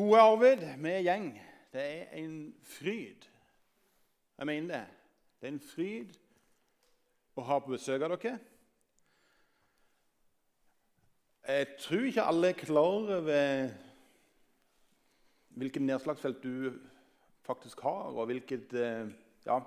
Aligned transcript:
Gode 0.00 0.20
Arvid 0.20 0.62
med 0.78 1.02
gjeng, 1.02 1.42
det 1.72 1.82
er 1.82 2.04
en 2.16 2.54
fryd. 2.64 3.26
Jeg 4.38 4.46
mener 4.46 4.68
det. 4.74 4.86
Det 5.40 5.48
er 5.48 5.52
en 5.52 5.64
fryd 5.74 6.14
å 7.36 7.44
ha 7.44 7.58
på 7.60 7.74
besøk 7.74 8.06
av 8.06 8.14
dere. 8.14 8.38
Jeg 11.50 11.66
tror 11.82 12.06
ikke 12.08 12.24
alle 12.32 12.48
er 12.48 12.56
klar 12.62 13.12
over 13.18 13.68
hvilket 15.60 15.84
nedslagsfelt 15.84 16.40
du 16.48 16.72
faktisk 17.44 17.84
har, 17.84 18.08
og 18.16 18.30
hvilket 18.32 18.72
eh, 18.72 19.12
ja, 19.44 19.60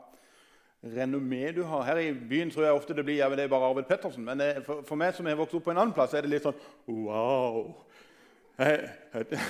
renommé 0.97 1.43
du 1.53 1.61
har. 1.69 1.85
Her 1.91 2.01
i 2.07 2.09
byen 2.13 2.49
tror 2.49 2.71
jeg 2.71 2.81
ofte 2.81 2.97
det 2.97 3.05
blir 3.05 3.21
ja, 3.21 3.29
det 3.29 3.45
er 3.45 3.53
bare 3.53 3.69
Arvid 3.69 3.85
Pettersen. 3.91 4.25
Men 4.25 4.41
det, 4.41 4.65
for, 4.65 4.81
for, 4.81 4.97
meg 4.97 5.13
som 5.13 5.29
har 5.29 5.37
vokst 5.37 5.61
opp 5.61 5.69
på 5.69 5.77
en 5.77 5.85
annen 5.85 5.93
plass, 5.93 6.17
er 6.17 6.25
det 6.25 6.33
litt 6.33 6.49
sånn 6.49 6.57
wow. 6.89 7.67
Jeg, 8.57 8.89
jeg, 9.13 9.41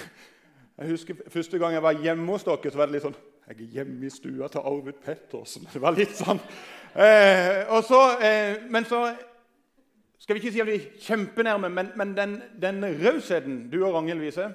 jeg 0.84 0.92
husker 0.92 1.20
Første 1.32 1.60
gang 1.62 1.76
jeg 1.76 1.84
var 1.84 2.00
hjemme 2.04 2.32
hos 2.32 2.46
dere, 2.48 2.72
så 2.72 2.80
var 2.80 2.90
det 2.90 2.98
litt 2.98 3.05
sånn 3.08 3.20
Jeg 3.48 3.55
er 3.58 3.76
hjemme 3.78 4.08
i 4.08 4.12
stua 4.14 4.48
til 4.52 4.64
Arvid 4.64 5.00
Pettersen. 5.04 5.68
Det 5.74 5.82
var 5.84 5.96
litt 5.96 6.14
sånn. 6.16 6.40
Eh, 6.96 7.74
så, 7.84 8.00
eh, 8.24 8.62
men 8.72 8.86
så 8.88 9.02
skal 10.24 10.38
vi 10.38 10.40
ikke 10.40 10.54
si 10.55 10.62
at 10.64 10.70
vi 10.70 10.77
er 10.77 10.86
kjempenærme, 11.04 11.68
men, 11.74 11.90
men 12.00 12.14
den, 12.16 12.38
den 12.62 12.86
rausheten 13.02 13.66
du 13.68 13.82
og 13.82 13.98
Ragnhild 13.98 14.24
viser, 14.24 14.54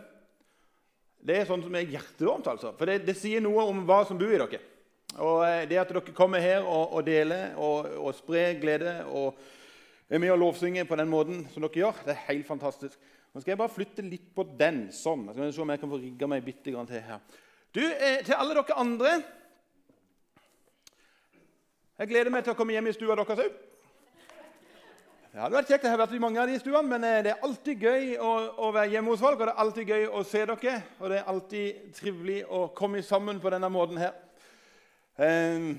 det 1.20 1.36
er 1.36 1.44
sånn 1.50 1.66
som 1.66 1.76
er 1.76 1.90
hjertevarmt. 1.90 2.48
altså. 2.48 2.72
For 2.78 2.88
det, 2.88 3.02
det, 3.04 3.18
sier 3.20 3.44
noe 3.44 3.66
om 3.68 3.84
hva 3.84 4.00
som 4.08 4.16
bor 4.16 4.32
i 4.32 4.40
dere. 4.40 4.62
Og 5.18 5.44
eh, 5.44 5.66
Det 5.68 5.82
at 5.82 5.92
dere 5.92 6.16
kommer 6.16 6.40
her 6.40 6.64
og, 6.64 6.96
og 6.96 7.04
deler 7.04 7.58
og, 7.60 7.92
og 8.00 8.16
sprer 8.16 8.56
glede 8.62 9.02
og 9.04 9.36
er 10.08 10.24
med 10.24 10.32
og 10.32 10.40
lovsynger 10.40 10.88
på 10.88 10.96
den 10.96 11.12
måten 11.12 11.44
som 11.52 11.60
dere 11.66 11.82
gjør, 11.82 12.00
det 12.06 12.14
er 12.14 12.26
helt 12.30 12.48
fantastisk. 12.48 12.96
Nå 13.38 13.42
skal 13.44 13.52
jeg 13.52 13.58
bare 13.60 13.70
flytte 13.70 14.02
litt 14.02 14.32
på 14.34 14.42
den. 14.58 14.88
sånn. 14.90 15.28
Jeg 15.28 15.36
skal 15.36 15.52
se 15.54 15.60
om 15.62 15.70
jeg 15.70 15.78
kan 15.78 15.90
få 15.92 15.98
rigga 16.02 16.26
meg 16.26 16.42
bitte 16.42 16.72
grann 16.74 16.88
til 16.88 16.98
her. 16.98 17.20
Du, 17.70 17.84
eh, 17.84 18.24
Til 18.26 18.34
alle 18.34 18.54
dere 18.54 18.74
andre 18.74 19.22
Jeg 21.98 22.08
gleder 22.08 22.30
meg 22.30 22.42
til 22.42 22.52
å 22.52 22.56
komme 22.56 22.72
hjem 22.72 22.88
i 22.88 22.92
stua 22.92 23.14
deres 23.14 23.38
òg. 23.38 23.52
Det 25.30 25.38
hadde 25.38 25.54
vært 25.54 25.68
kjekt. 25.68 25.84
Jeg 25.84 25.90
har 25.90 25.98
vært 25.98 26.14
i 26.14 26.18
mange 26.18 26.40
av 26.40 26.48
de 26.48 26.58
stuene, 26.58 26.82
men 26.82 27.04
eh, 27.04 27.22
det 27.22 27.30
er 27.30 27.44
alltid 27.46 27.78
gøy 27.78 28.16
å, 28.18 28.32
å, 28.58 28.72
være 28.72 28.90
hjemme 28.90 29.10
hos 29.10 29.20
folk. 29.20 29.38
Og 29.38 29.46
det 29.46 29.54
er 29.54 29.62
alltid 29.62 29.86
gøy 29.86 30.08
å 30.08 30.24
se 30.24 30.44
dere, 30.44 30.82
og 30.98 31.08
det 31.08 31.18
er 31.18 31.30
alltid 31.30 31.94
trivelig 31.94 32.44
å 32.50 32.64
komme 32.74 33.02
sammen 33.02 33.38
på 33.38 33.50
denne 33.54 33.70
måten 33.70 34.02
her. 34.02 34.18
Eh, 35.14 35.78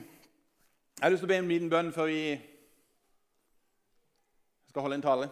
jeg 0.95 1.03
har 1.03 1.11
lyst 1.11 1.27
til 1.27 1.27
å 1.27 1.33
be 1.35 1.43
en 1.43 1.51
liten 1.51 1.69
bønn 1.75 1.91
før 1.91 2.07
vi 2.07 2.39
skal 4.71 4.87
holde 4.87 5.01
en 5.01 5.07
tale. 5.09 5.31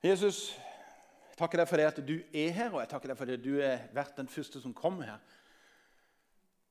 Jesus, 0.00 0.56
jeg 1.28 1.36
takker 1.36 1.60
deg 1.60 1.68
for 1.68 1.76
det 1.76 1.88
at 1.90 1.98
du 2.08 2.14
er 2.32 2.54
her, 2.56 2.70
og 2.72 2.80
jeg 2.80 2.88
takker 2.88 3.10
deg 3.12 3.18
for 3.20 3.28
det 3.28 3.34
at 3.36 3.42
du 3.44 3.58
er 3.60 3.82
vært 3.92 4.16
den 4.16 4.30
første 4.32 4.60
som 4.62 4.72
kom 4.72 5.02
her. 5.04 5.18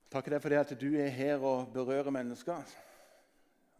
Jeg 0.08 0.16
takker 0.16 0.34
deg 0.34 0.42
for 0.42 0.50
det 0.50 0.62
at 0.64 0.72
du 0.82 0.88
er 0.98 1.12
her 1.14 1.44
og 1.46 1.68
berører 1.76 2.10
mennesker. 2.10 2.72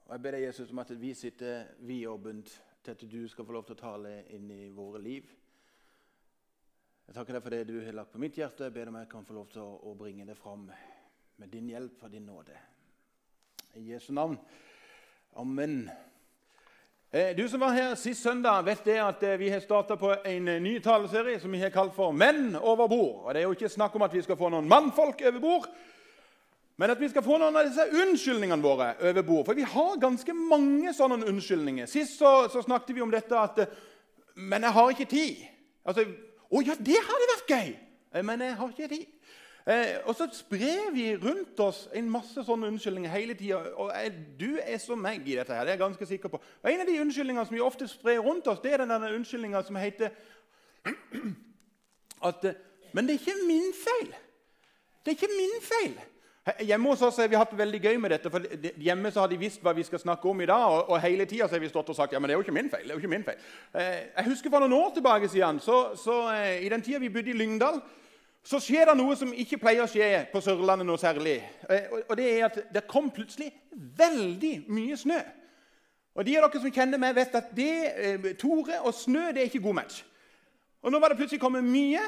Og 0.06 0.12
Jeg 0.14 0.22
ber 0.22 0.38
deg, 0.38 0.44
Jesus, 0.44 0.70
om 0.70 0.82
at 0.84 0.94
vi 1.02 1.16
sitter 1.18 1.64
vidåpent 1.82 2.52
til 2.86 2.94
at 2.94 3.06
du 3.10 3.24
skal 3.30 3.48
få 3.48 3.56
lov 3.56 3.66
til 3.66 3.74
å 3.74 3.80
tale 3.80 4.12
inn 4.38 4.52
i 4.54 4.68
våre 4.70 5.02
liv. 5.02 5.32
Jeg 7.08 7.18
takker 7.18 7.40
deg 7.40 7.42
for 7.48 7.56
det 7.58 7.64
du 7.72 7.80
har 7.82 7.98
lagt 7.98 8.14
på 8.14 8.22
mitt 8.22 8.38
hjerte. 8.38 8.68
Jeg 8.68 8.76
ber 8.76 8.92
om 8.92 9.00
jeg 9.02 9.10
kan 9.10 9.26
få 9.26 9.34
lov 9.34 9.50
til 9.50 9.66
å 9.66 9.96
bringe 9.98 10.30
det 10.30 10.38
fram 10.38 10.68
med 11.42 11.50
din 11.50 11.74
hjelp 11.74 12.06
og 12.06 12.14
din 12.14 12.30
nåde. 12.30 12.54
I 13.82 13.88
Jesu 13.96 14.12
navn. 14.14 14.38
Amen. 15.42 15.90
Eh, 17.12 17.36
du 17.36 17.50
som 17.50 17.60
var 17.60 17.70
her 17.74 17.96
sist 17.96 18.22
søndag, 18.22 18.62
vet 18.62 18.84
det 18.86 19.00
at 19.02 19.24
eh, 19.26 19.38
vi 19.42 19.48
har 19.50 19.60
starta 19.60 19.96
på 19.98 20.12
en 20.14 20.48
eh, 20.48 20.60
ny 20.62 20.76
taleserie 20.80 21.40
som 21.42 21.50
vi 21.52 21.58
har 21.58 21.72
kalt 21.74 21.96
for 21.96 22.12
'Menn 22.14 22.56
over 22.56 22.88
bord'. 22.88 23.26
Og 23.26 23.34
Det 23.34 23.40
er 23.40 23.44
jo 23.48 23.52
ikke 23.52 23.70
snakk 23.70 23.96
om 23.96 24.02
at 24.02 24.14
vi 24.14 24.22
skal 24.22 24.38
få 24.38 24.50
noen 24.50 24.68
mannfolk 24.70 25.22
over 25.26 25.40
bord, 25.40 25.66
men 26.78 26.90
at 26.90 27.00
vi 27.00 27.10
skal 27.10 27.24
få 27.26 27.38
noen 27.38 27.56
av 27.58 27.66
disse 27.66 27.82
unnskyldningene 27.82 28.62
våre 28.62 28.94
over 29.02 29.22
bord. 29.22 29.46
For 29.46 29.54
vi 29.54 29.66
har 29.66 29.98
ganske 29.98 30.34
mange 30.34 30.94
sånne 30.94 31.26
unnskyldninger. 31.26 31.86
Sist 31.86 32.20
så, 32.20 32.46
så 32.54 32.62
snakket 32.62 32.96
vi 32.96 33.02
om 33.02 33.12
dette 33.12 33.38
at 33.38 33.70
'Men 34.36 34.62
jeg 34.62 34.72
har 34.72 34.90
ikke 34.90 35.10
tid'. 35.10 35.48
Altså, 35.86 36.06
'Å 36.06 36.62
ja, 36.62 36.76
det 36.78 37.02
hadde 37.10 37.32
vært 37.34 37.50
gøy', 37.58 38.22
men 38.22 38.42
jeg 38.42 38.56
har 38.56 38.70
ikke 38.70 38.88
tid. 38.88 39.06
Eh, 39.68 39.98
og 40.06 40.16
så 40.16 40.28
sprer 40.34 40.92
vi 40.94 41.16
rundt 41.16 41.60
oss 41.60 41.88
en 41.94 42.10
masse 42.10 42.44
sånne 42.46 42.70
unnskyldninger 42.72 43.12
hele 43.12 43.36
tida. 43.38 43.60
Og 43.76 43.92
jeg, 43.94 44.14
du 44.40 44.58
er 44.64 44.78
som 44.82 45.02
meg 45.02 45.28
i 45.28 45.36
dette. 45.36 45.54
her, 45.54 45.66
det 45.66 45.74
er 45.74 45.78
jeg 45.78 45.84
ganske 45.84 46.06
sikker 46.06 46.32
på. 46.32 46.40
Og 46.64 46.72
En 46.72 46.82
av 46.82 46.88
de 46.88 47.02
unnskyldningene 47.02 47.46
som 47.46 47.56
vi 47.56 47.62
ofte 47.66 47.88
sprer 47.88 48.20
rundt 48.24 48.48
oss, 48.48 48.62
det 48.64 48.74
er 48.74 48.86
den 48.86 48.92
unnskyldninga 48.92 49.64
som 49.68 49.76
heter 49.76 50.10
at 52.30 52.46
eh, 52.46 52.54
Men 52.94 53.06
det 53.06 53.16
er 53.16 53.20
ikke 53.20 53.48
min 53.48 53.74
feil. 53.76 54.16
Det 55.06 55.12
er 55.12 55.18
ikke 55.20 55.36
min 55.38 55.60
feil. 55.62 56.00
Hjemme 56.66 56.90
hos 56.90 57.02
oss 57.02 57.18
har 57.18 57.28
vi 57.30 57.38
hatt 57.38 57.52
veldig 57.58 57.80
gøy 57.84 57.98
med 58.02 58.10
dette. 58.16 58.30
for 58.32 58.42
Hjemme 58.82 59.12
så 59.12 59.22
har 59.22 59.30
de 59.30 59.38
visst 59.38 59.62
hva 59.62 59.74
vi 59.76 59.84
skal 59.84 60.00
snakke 60.00 60.30
om 60.30 60.42
i 60.42 60.48
dag. 60.50 60.66
Og, 60.72 60.90
og 60.90 61.02
hele 61.04 61.26
tida 61.26 61.48
har 61.48 61.62
vi 61.62 61.70
stått 61.70 61.90
og 61.90 61.96
sagt 61.96 62.14
ja, 62.14 62.20
men 62.20 62.30
det 62.30 62.34
er 62.34 62.40
jo 62.40 62.46
ikke 62.48 62.56
min 62.56 62.72
feil. 62.72 62.84
det 62.88 62.92
er 62.92 62.98
jo 62.98 63.04
ikke 63.04 63.14
min 63.14 63.28
feil. 63.28 63.38
Eh, 63.76 64.10
jeg 64.16 64.26
husker 64.32 64.50
For 64.50 64.64
noen 64.64 64.74
år 64.74 64.94
tilbake 64.96 65.30
siden, 65.30 65.60
så, 65.60 65.80
så 65.96 66.18
eh, 66.34 66.66
i 66.66 66.70
den 66.70 66.82
tida 66.82 67.00
vi 67.00 67.12
bodde 67.14 67.30
i 67.30 67.38
Lyngdal, 67.38 67.82
så 68.44 68.60
skjer 68.64 68.88
det 68.88 68.96
noe 68.98 69.16
som 69.20 69.34
ikke 69.36 69.60
pleier 69.62 69.84
å 69.84 69.90
skje 69.90 70.26
på 70.32 70.42
Sørlandet 70.42 70.88
noe 70.88 71.00
særlig. 71.00 71.38
Eh, 71.70 71.92
og 72.08 72.16
Det 72.18 72.28
er 72.32 72.46
at 72.46 72.60
det 72.74 72.88
kom 72.88 73.12
plutselig 73.12 73.52
veldig 73.72 74.64
mye 74.68 74.98
snø. 74.98 75.20
Og 76.16 76.26
De 76.26 76.38
av 76.38 76.48
dere 76.48 76.62
som 76.62 76.72
kjenner 76.72 77.00
meg, 77.00 77.16
vet 77.16 77.36
at 77.36 77.52
det, 77.56 77.76
eh, 77.96 78.34
Tore 78.40 78.80
og 78.82 78.94
snø 78.94 79.32
det 79.32 79.44
er 79.44 79.52
ikke 79.52 79.64
god 79.64 79.74
match. 79.74 80.04
Og 80.82 80.92
Nå 80.92 81.00
var 81.00 81.10
det 81.10 81.18
plutselig 81.18 81.42
kommet 81.42 81.64
mye. 81.64 82.02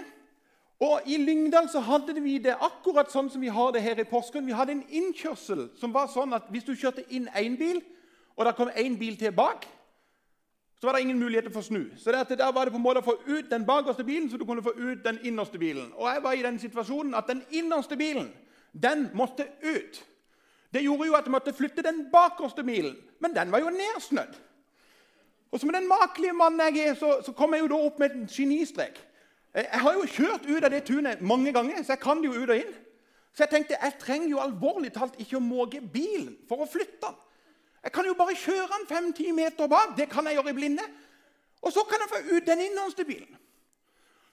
Og 0.82 1.02
I 1.06 1.18
Lyngdal 1.18 1.70
så 1.70 1.80
hadde 1.80 2.16
vi 2.24 2.40
det 2.42 2.56
akkurat 2.58 3.12
sånn 3.12 3.30
som 3.30 3.42
vi 3.42 3.52
har 3.54 3.72
det 3.72 3.84
her 3.84 4.00
i 4.00 4.04
Porsgrunn. 4.04 4.48
Vi 4.48 4.56
hadde 4.58 4.72
en 4.72 4.86
innkjørsel 4.90 5.70
som 5.78 5.94
var 5.94 6.08
sånn 6.08 6.34
at 6.34 6.48
hvis 6.50 6.64
du 6.66 6.74
kjørte 6.74 7.06
inn 7.14 7.28
én 7.38 7.58
bil, 7.58 7.84
og 8.36 8.46
det 8.46 8.56
kom 8.58 8.72
én 8.74 8.98
bil 8.98 9.18
tilbake, 9.20 9.68
så 10.82 10.88
var 10.88 10.94
det 10.94 11.02
ingen 11.02 11.20
muligheter 11.20 11.52
for 11.54 11.62
å 11.62 11.66
snu. 11.68 11.84
Så 11.98 12.10
der 12.12 12.52
var 12.52 12.66
det 12.66 12.74
på 12.74 12.80
en 12.80 12.84
måte 12.84 13.04
å 13.04 13.06
få 13.06 13.14
ut 13.28 13.52
den 13.52 13.66
bakerste 13.68 14.04
bilen 14.04 14.32
så 14.32 14.38
du 14.38 14.48
kunne 14.50 14.64
få 14.66 14.74
ut 14.74 15.04
den 15.06 15.20
innerste 15.22 15.60
bilen. 15.62 15.92
Og 15.94 16.08
jeg 16.10 16.24
var 16.24 16.34
i 16.34 16.42
den 16.42 16.58
situasjonen 16.60 17.14
at 17.14 17.30
den 17.30 17.44
innerste 17.54 17.98
bilen 17.98 18.32
den 18.74 19.12
måtte 19.14 19.46
ut. 19.62 20.00
Det 20.74 20.82
gjorde 20.82 21.06
jo 21.06 21.20
at 21.20 21.30
jeg 21.30 21.36
måtte 21.36 21.54
flytte 21.54 21.86
den 21.86 22.08
bakerste 22.10 22.66
bilen, 22.66 22.98
men 23.20 23.36
den 23.36 23.52
var 23.52 23.62
jo 23.62 23.70
nedsnødd. 23.76 24.34
Og 25.52 25.60
som 25.60 25.70
den 25.70 25.88
makelige 25.88 26.34
mannen 26.34 26.76
jeg 26.76 26.88
er, 26.88 26.94
så, 26.98 27.20
så 27.26 27.32
kom 27.32 27.54
jeg 27.54 27.62
jo 27.62 27.72
da 27.76 27.82
opp 27.86 28.00
med 28.02 28.16
en 28.18 28.28
genistrek. 28.28 28.98
Jeg 29.54 29.82
har 29.86 29.94
jo 29.94 30.08
kjørt 30.08 30.48
ut 30.50 30.64
av 30.64 30.72
det 30.74 30.86
tunet 30.88 31.22
mange 31.22 31.54
ganger, 31.54 31.84
så 31.84 31.94
jeg 31.94 32.02
kan 32.02 32.24
det 32.24 32.32
jo 32.32 32.42
ut 32.42 32.56
og 32.56 32.58
inn. 32.58 32.78
Så 33.36 33.46
jeg 33.46 33.54
tenkte 33.54 33.78
jeg 33.78 34.00
trenger 34.00 34.32
jo 34.34 34.42
alvorlig 34.42 34.96
talt 34.96 35.20
ikke 35.22 35.38
å 35.38 35.44
måke 35.44 35.82
bilen 35.84 36.40
for 36.50 36.64
å 36.64 36.72
flytte 36.72 37.06
den. 37.06 37.28
Jeg 37.84 37.92
kan 37.92 38.06
jo 38.06 38.14
bare 38.14 38.38
kjøre 38.38 38.68
den 38.76 38.88
fem-ti 38.90 39.32
meter 39.32 39.68
bak. 39.68 39.96
Det 39.98 40.10
kan 40.10 40.28
jeg 40.28 40.38
gjøre 40.38 40.50
i 40.50 40.58
blinde. 40.58 40.84
Og 41.62 41.74
så 41.74 41.86
kan 41.90 42.02
jeg 42.02 42.10
få 42.10 42.36
ut 42.36 42.48
den 42.48 42.60
innerste 42.68 43.06
bilen. 43.06 43.38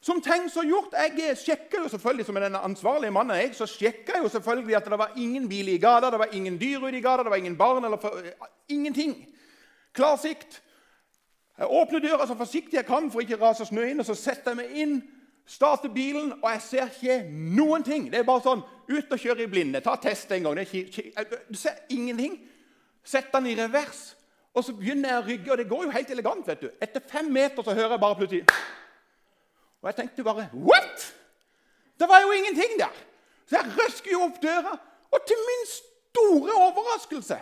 Som 0.00 0.22
tenkt 0.22 0.56
og 0.56 0.64
gjort, 0.64 0.94
Jeg 0.94 1.36
sjekker 1.36 1.82
jo 1.82 1.88
selvfølgelig, 1.88 2.26
som 2.26 2.34
den 2.34 2.54
ansvarlige 2.54 3.10
mannen 3.10 3.36
jeg, 3.36 3.54
så 3.54 3.66
sjekker 3.66 4.14
jeg 4.14 4.22
jo 4.22 4.28
selvfølgelig 4.28 4.76
at 4.76 4.84
det 4.84 4.98
var 4.98 5.12
ingen 5.16 5.48
bil 5.48 5.68
i 5.68 5.78
gata, 5.78 6.10
det 6.10 6.18
var 6.18 6.28
ingen 6.32 6.60
dyr 6.60 6.78
ute 6.78 6.98
i 6.98 7.00
gata, 7.00 7.22
det 7.22 7.30
var 7.30 7.36
ingen 7.36 7.56
barn 7.56 7.84
eller 7.84 7.96
for, 7.96 8.22
ingenting. 8.68 9.26
Klar 9.92 10.16
sikt. 10.16 10.62
Jeg 11.58 11.66
åpner 11.66 11.98
døra 11.98 12.26
så 12.26 12.34
forsiktig 12.34 12.76
jeg 12.76 12.86
kan 12.86 13.10
for 13.10 13.20
ikke 13.20 13.34
å 13.34 13.48
rase 13.48 13.66
snø 13.66 13.88
inn. 13.90 14.00
og 14.00 14.06
Så 14.06 14.14
setter 14.14 14.54
jeg 14.54 14.56
meg 14.56 14.76
inn, 14.78 15.02
starter 15.46 15.88
bilen, 15.88 16.32
og 16.42 16.50
jeg 16.52 16.62
ser 16.62 16.92
ikke 16.92 17.24
noen 17.32 17.82
ting. 17.82 18.06
Det 18.12 18.20
er 18.20 18.28
bare 18.28 18.44
sånn 18.44 18.62
ut 18.88 19.12
og 19.12 19.18
kjøre 19.18 19.42
i 19.42 19.50
blinde. 19.50 19.80
Ta 19.80 19.96
test 19.96 20.30
en 20.32 20.42
gang. 20.42 20.54
du 21.48 21.56
ser 21.58 21.74
ingenting. 21.88 22.38
Sett 23.08 23.30
den 23.32 23.46
i 23.48 23.56
revers, 23.56 24.16
og 24.52 24.64
så 24.64 24.74
begynner 24.76 25.14
jeg 25.14 25.20
å 25.20 25.26
rygge. 25.26 25.52
Og 25.52 25.60
det 25.60 25.68
går 25.70 25.84
jo 25.86 25.94
helt 25.94 26.10
elegant. 26.12 26.46
vet 26.46 26.60
du. 26.60 26.68
Etter 26.82 27.04
fem 27.08 27.30
meter 27.32 27.64
så 27.64 27.76
hører 27.76 27.94
jeg 27.94 28.02
bare 28.02 28.18
plutselig 28.18 28.44
Og 29.80 29.88
jeg 29.88 29.96
tenkte 30.00 30.24
bare 30.26 30.48
What?! 30.52 31.14
Det 31.98 32.08
var 32.08 32.20
jo 32.22 32.34
ingenting 32.34 32.76
der. 32.78 32.98
Så 33.48 33.56
jeg 33.56 33.72
røsker 33.78 34.12
jo 34.12 34.24
opp 34.26 34.42
døra, 34.42 34.74
og 35.10 35.24
til 35.26 35.40
min 35.48 35.64
store 35.70 36.52
overraskelse 36.52 37.38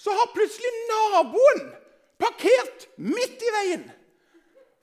så 0.00 0.12
har 0.16 0.30
plutselig 0.34 0.70
naboen 0.88 1.64
parkert 2.20 2.86
midt 2.96 3.42
i 3.44 3.50
veien. 3.56 3.82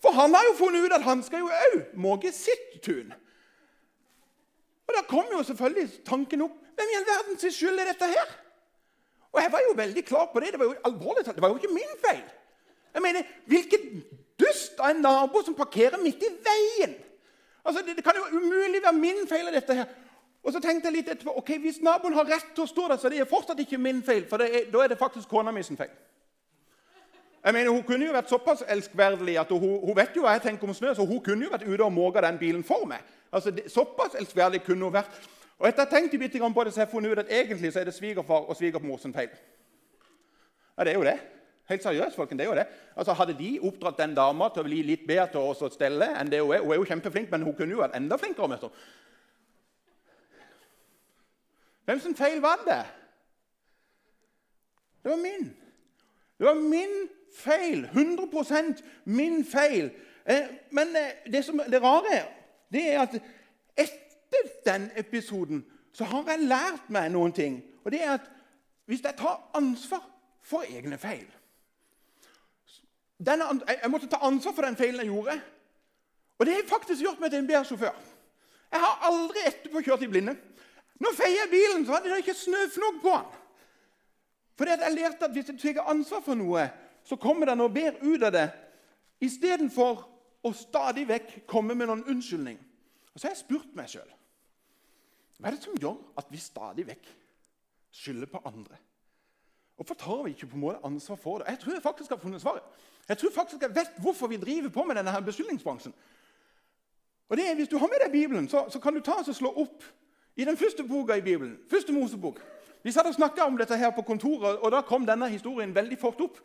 For 0.01 0.13
han 0.13 0.33
har 0.33 0.43
jo 0.49 0.57
funnet 0.57 0.85
ut 0.85 0.95
at 0.97 1.05
han 1.05 1.23
skal 1.25 1.45
jo 1.45 1.49
òg 1.49 1.95
måke 1.97 2.31
sitt 2.33 2.81
tun. 2.85 3.13
Og 4.87 4.97
Da 4.97 5.03
kom 5.09 5.25
jo 5.31 5.43
selvfølgelig 5.43 6.03
tanken 6.07 6.45
opp 6.45 6.53
Hvem 6.77 6.91
i 6.93 6.97
all 6.99 7.07
verdens 7.07 7.55
skyld 7.55 7.79
er 7.81 7.89
dette 7.89 8.07
her? 8.11 8.35
Og 9.37 9.43
jeg 9.43 9.51
var 9.51 9.61
jo 9.69 9.73
veldig 9.77 10.05
klar 10.05 10.29
på 10.33 10.39
det. 10.39 10.51
Det 10.51 10.59
var 10.59 10.65
jo 10.65 10.75
alvorlig 10.85 11.25
Det 11.25 11.41
var 11.41 11.49
jo 11.49 11.55
ikke 11.55 11.73
min 11.73 11.93
feil. 12.05 12.23
Jeg 12.93 13.01
mener, 13.01 13.21
Hvilken 13.45 14.03
dust 14.39 14.79
av 14.79 14.89
en 14.89 15.01
nabo 15.01 15.43
som 15.45 15.55
parkerer 15.55 16.01
midt 16.01 16.23
i 16.25 16.31
veien? 16.47 16.95
Altså, 17.65 17.83
det, 17.85 17.95
det, 17.95 18.03
kan 18.03 18.17
jo 18.17 18.37
umulig 18.37 18.81
være 18.83 18.93
min 18.93 19.27
feil. 19.29 19.47
av 19.47 19.53
dette 19.53 19.73
her. 19.73 19.85
Og 20.43 20.53
så 20.53 20.59
tenkte 20.59 20.87
jeg 20.87 20.95
litt 20.95 21.09
etterpå, 21.09 21.37
ok, 21.37 21.51
Hvis 21.61 21.81
naboen 21.81 22.17
har 22.17 22.25
rett 22.25 22.49
til 22.55 22.63
å 22.65 22.67
stå 22.67 22.87
der, 22.87 22.97
så 22.97 23.09
det 23.13 23.19
er 23.21 23.29
fortsatt 23.29 23.59
ikke 23.59 23.77
min 23.77 24.01
feil. 24.03 24.25
For 24.29 24.41
er, 24.41 24.71
da 24.73 24.83
er 24.83 24.87
det 24.87 24.97
faktisk 24.97 25.29
kona 25.29 25.51
mi 25.51 25.63
sin 25.63 25.77
feil. 25.77 25.93
Jeg 27.45 27.53
mener, 27.53 27.71
Hun 27.71 27.83
kunne 27.83 28.05
jo 28.05 28.17
vært 28.17 28.29
såpass 28.29 28.63
elskverdig 28.67 29.37
at 29.39 29.53
hun, 29.53 29.79
hun 29.85 29.95
vet 29.95 30.15
jo 30.15 30.25
hva 30.25 30.33
jeg 30.33 30.47
tenker 30.49 30.67
om 30.67 30.73
snø, 30.73 30.95
så 30.95 31.05
hun 31.05 31.21
kunne 31.23 31.45
jo 31.45 31.53
vært 31.53 31.67
ute 31.67 31.83
og 31.83 31.93
måka 31.93 32.25
den 32.25 32.39
bilen 32.41 32.63
for 32.63 32.89
meg. 32.89 33.05
Altså, 33.31 33.51
det, 33.51 33.69
Såpass 33.71 34.17
elskverdig 34.17 34.63
kunne 34.65 34.89
hun 34.89 34.97
vært. 34.97 35.29
Og 35.57 35.67
etter 35.67 35.83
å 35.83 35.87
ha 35.87 35.89
tenkt 35.89 36.13
litt 36.13 36.37
på 36.37 36.63
det, 36.63 36.73
så 36.73 36.81
har 36.81 36.85
jeg 36.85 36.91
funnet 36.91 37.11
ut 37.11 37.23
at 37.23 37.31
egentlig 37.33 37.71
så 37.73 37.81
er 37.81 37.89
det 37.89 37.95
svigerfar 37.95 38.45
og 38.45 38.57
svigermor 38.57 38.99
sin 39.01 39.13
feil. 39.13 39.31
Ja, 40.77 40.83
det 40.83 40.93
er 40.93 40.99
jo 40.99 41.07
det. 41.07 41.17
Helt 41.67 41.83
seriøst, 41.83 42.15
folkens, 42.15 42.37
det 42.37 42.45
er 42.45 42.51
jo 42.51 42.59
det. 42.59 42.67
Altså, 42.95 43.13
Hadde 43.13 43.33
de 43.39 43.57
oppdratt 43.61 43.97
den 43.97 44.13
dama 44.15 44.47
til 44.53 44.63
å 44.63 44.67
bli 44.67 44.83
litt 44.85 45.07
bedre 45.07 45.27
til 45.33 45.41
å 45.41 45.71
stelle 45.73 46.11
enn 46.19 46.29
det 46.31 46.39
hun 46.43 46.53
er 46.55 46.61
Hun 46.61 46.71
er 46.71 46.79
jo 46.79 46.85
kjempeflink, 46.87 47.31
men 47.31 47.43
hun 47.43 47.55
kunne 47.57 47.75
jo 47.75 47.81
vært 47.81 47.97
enda 47.97 48.17
flinkere. 48.17 48.47
Med 48.47 48.69
Hvem 51.87 51.99
sin 51.99 52.15
feil 52.15 52.41
var 52.41 52.63
det? 52.67 52.83
Det 55.03 55.11
var 55.11 55.17
min. 55.17 55.49
Det 56.37 56.45
var 56.45 56.55
min 56.55 56.95
feil. 57.35 57.85
100 57.85 58.83
min 59.05 59.45
feil. 59.45 59.91
Eh, 60.25 60.47
men 60.71 60.95
eh, 60.95 61.31
det 61.31 61.45
som 61.45 61.61
det 61.71 61.81
rare 61.81 62.25
det 62.71 62.93
er 62.93 63.01
at 63.01 63.15
etter 64.31 64.71
den 64.71 64.91
episoden 64.95 65.65
så 65.97 66.05
har 66.05 66.27
jeg 66.29 66.45
lært 66.45 66.89
meg 66.93 67.09
noen 67.11 67.33
ting. 67.33 67.61
Og 67.85 67.91
det 67.91 68.03
er 68.03 68.17
at 68.19 68.27
hvis 68.85 69.01
jeg 69.03 69.17
tar 69.17 69.49
ansvar 69.57 70.03
for 70.45 70.67
egne 70.67 70.97
feil 70.97 71.25
denne, 73.17 73.47
Jeg 73.67 73.89
måtte 73.89 74.07
ta 74.07 74.19
ansvar 74.21 74.53
for 74.53 74.61
den 74.61 74.75
feilen 74.77 74.99
jeg 75.01 75.09
gjorde. 75.09 75.41
Og 76.37 76.45
det 76.45 76.53
har 76.53 76.67
faktisk 76.69 77.01
gjort 77.01 77.19
meg 77.19 77.31
til 77.31 77.39
en 77.39 77.47
bedre 77.47 77.65
sjåfør. 77.65 77.95
Jeg 78.71 78.79
har 78.79 79.07
aldri 79.09 79.41
etterpå 79.47 79.81
kjørt 79.81 80.03
i 80.05 80.09
blinde. 80.11 80.35
Nå 81.01 81.13
feier 81.17 81.39
jeg 81.41 81.49
bilen, 81.49 81.85
så 81.85 81.95
hadde 81.95 82.11
det 82.11 82.19
ikke 82.21 82.33
snøfnugg 82.37 83.01
på 83.01 83.15
den. 83.15 83.39
Fordi 84.57 84.71
jeg 84.71 84.93
lærte 84.93 85.25
at 85.25 85.31
hvis 85.31 85.49
jeg 85.49 85.75
tar 85.75 85.89
ansvar 85.89 86.21
for 86.25 86.37
noe, 86.37 86.67
så 87.05 87.15
kommer 87.15 87.49
det 87.49 87.57
noe 87.57 87.73
bedre 87.73 88.05
ut 88.05 88.23
av 88.23 88.31
det. 88.33 88.47
Istedenfor 89.21 90.05
å 90.45 90.53
stadig 90.53 91.07
vekk 91.09 91.47
komme 91.49 91.75
med 91.75 91.89
noen 91.89 92.05
unnskyldning. 92.05 92.57
Og 93.13 93.19
Så 93.19 93.27
har 93.27 93.33
jeg 93.33 93.45
spurt 93.45 93.75
meg 93.75 93.89
sjøl 93.89 94.16
hva 95.37 95.47
er 95.47 95.55
det 95.55 95.63
som 95.63 95.77
gjør 95.77 95.97
at 96.17 96.29
vi 96.31 96.41
stadig 96.41 96.87
vekk 96.87 97.09
skylder 97.91 98.29
på 98.31 98.41
andre. 98.45 98.77
Hvorfor 99.75 99.93
tar 99.93 100.23
vi 100.23 100.29
ikke 100.33 100.47
på 100.47 100.55
en 100.57 100.61
måte 100.61 100.85
ansvar 100.85 101.15
for 101.15 101.37
det? 101.37 101.47
Jeg 101.47 101.59
tror 101.59 101.73
jeg 101.73 101.83
faktisk 101.83 102.09
har 102.09 102.17
funnet 102.17 102.41
svaret. 102.41 102.63
Jeg 103.09 103.17
tror 103.17 103.31
faktisk 103.31 103.61
jeg 103.61 103.75
vet 103.75 103.99
hvorfor 104.01 104.27
vi 104.27 104.37
driver 104.37 104.69
på 104.69 104.83
med 104.83 104.95
denne 104.95 105.11
her 105.11 105.19
beskyldningsbransjen. 105.19 105.93
Og 107.29 107.37
det 107.37 107.49
er, 107.49 107.55
Hvis 107.55 107.67
du 107.67 107.77
har 107.77 107.87
med 107.87 107.97
deg 108.03 108.11
Bibelen, 108.11 108.49
så, 108.49 108.65
så 108.69 108.79
kan 108.79 108.93
du 108.93 108.99
ta 108.99 109.11
og 109.11 109.35
slå 109.35 109.53
opp 109.53 109.83
i 110.35 110.45
den 110.45 110.57
første 110.57 110.83
boka 110.83 111.13
i 111.13 111.21
Bibelen. 111.21 111.57
Første 111.69 111.93
Mosebok. 111.93 112.41
Vi 112.83 112.91
satt 112.91 113.05
og 113.05 113.13
snakka 113.13 113.41
om 113.41 113.57
dette 113.57 113.77
her 113.77 113.91
på 113.91 114.01
kontoret, 114.01 114.57
og 114.57 114.71
da 114.71 114.81
kom 114.81 115.05
denne 115.05 115.29
historien 115.29 115.75
veldig 115.75 115.97
fort 115.99 116.21
opp. 116.21 116.37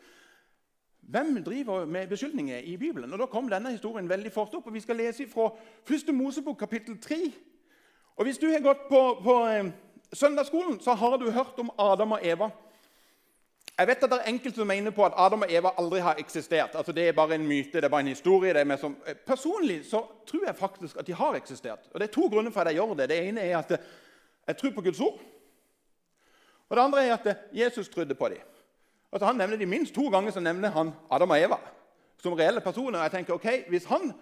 Hvem 1.01 1.43
driver 1.43 1.85
med 1.85 2.07
beskyldninger 2.07 2.57
i 2.57 2.77
Bibelen? 2.77 3.13
Og 3.13 3.19
Da 3.19 3.25
kom 3.25 3.49
denne 3.49 3.71
historien 3.71 4.09
veldig 4.09 4.31
fort 4.31 4.53
opp. 4.55 4.67
og 4.67 4.73
Vi 4.73 4.79
skal 4.79 4.95
lese 4.95 5.29
fra 5.29 5.49
første 5.83 6.11
Mosebok, 6.11 6.57
kapittel 6.57 7.01
3. 7.01 7.31
Og 8.15 8.25
Hvis 8.25 8.37
du 8.37 8.51
har 8.51 8.59
gått 8.59 8.87
på, 8.89 9.19
på 9.23 9.35
eh, 9.47 9.71
søndagsskolen, 10.13 10.79
så 10.79 10.93
har 10.93 11.17
du 11.17 11.31
hørt 11.31 11.59
om 11.59 11.71
Adam 11.77 12.11
og 12.11 12.19
Eva. 12.21 12.49
Jeg 13.77 13.87
vet 13.87 14.03
at 14.03 14.11
det 14.11 14.19
er 14.21 14.29
enkelte 14.29 14.61
som 14.61 14.67
mener 14.67 14.93
på 14.93 15.05
at 15.05 15.15
Adam 15.17 15.41
og 15.41 15.51
Eva 15.51 15.71
aldri 15.81 15.99
har 15.99 16.19
eksistert. 16.21 16.75
Altså 16.75 16.91
Det 16.91 17.07
er 17.07 17.15
bare 17.17 17.35
en 17.35 17.47
myte, 17.47 17.73
det 17.73 17.83
er 17.83 17.89
bare 17.89 18.05
en 18.05 18.13
historie. 18.13 18.77
Som, 18.77 18.97
eh, 19.05 19.15
personlig 19.15 19.85
så 19.85 20.05
tror 20.27 20.45
jeg 20.45 20.55
faktisk 20.55 20.97
at 20.97 21.07
de 21.07 21.13
har 21.13 21.35
eksistert. 21.35 21.89
Og 21.93 21.99
Det 21.99 22.09
er 22.09 22.13
to 22.13 22.27
grunner 22.27 22.51
for 22.51 22.61
at 22.61 22.67
jeg 22.67 22.75
gjør 22.75 22.93
det. 22.93 23.09
Det 23.09 23.27
ene 23.27 23.41
er 23.41 23.57
at 23.57 23.81
jeg 24.47 24.57
tror 24.57 24.71
på 24.71 24.81
Guds 24.81 24.99
ord. 24.99 25.19
Og 26.69 26.77
det 26.77 26.83
andre 26.83 27.05
er 27.05 27.13
at 27.13 27.37
Jesus 27.53 27.89
trodde 27.89 28.15
på 28.15 28.29
dem. 28.29 28.37
Altså 29.11 29.25
Han 29.25 29.35
nevner 29.35 29.57
de 29.57 29.65
minst 29.65 29.95
to 29.95 30.09
ganger 30.09 30.31
så 30.31 30.39
nevner 30.39 30.69
han 30.69 30.91
Adam 31.11 31.29
og 31.29 31.41
Eva 31.41 31.57
som 32.17 32.33
reelle 32.33 32.61
personer. 32.61 32.99
Og 32.99 33.03
jeg 33.03 33.11
tenker, 33.11 33.33
ok, 33.33 33.69
Hvis 33.69 33.85
han 33.85 34.13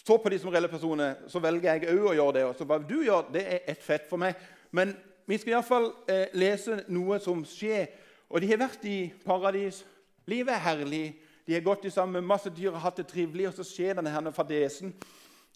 så 0.00 0.16
på 0.18 0.32
de 0.32 0.38
som 0.40 0.50
reelle 0.50 0.70
personer, 0.72 1.18
så 1.28 1.42
velger 1.42 1.76
jeg 1.76 1.94
òg 1.94 2.10
å 2.10 2.16
gjøre 2.16 2.36
det. 2.38 2.44
Og 2.48 2.54
så 2.56 2.66
hva 2.68 2.78
du 2.80 3.00
gjør, 3.04 3.28
det 3.32 3.42
er 3.46 3.66
ett 3.68 3.82
fett 3.84 4.08
for 4.08 4.20
meg. 4.20 4.38
Men 4.72 4.94
vi 5.28 5.38
skal 5.38 5.58
iallfall 5.58 5.90
eh, 6.10 6.32
lese 6.34 6.82
noe 6.88 7.20
som 7.22 7.44
skjer 7.46 7.90
og 8.30 8.38
de 8.42 8.50
har 8.52 8.60
vært 8.62 8.84
i 8.86 9.10
paradis. 9.24 9.82
Livet 10.30 10.54
er 10.54 10.62
herlig. 10.62 11.04
De 11.46 11.56
har 11.56 11.64
gått 11.66 11.88
sammen 11.90 12.20
med 12.20 12.30
masse 12.30 12.50
dyr 12.54 12.70
og 12.70 12.82
hatt 12.84 13.00
det 13.02 13.08
trivelig. 13.10 13.48
Og 13.50 13.56
så 13.58 13.66
skjer 13.66 13.98
denne 13.98 14.32
fadesen 14.32 14.94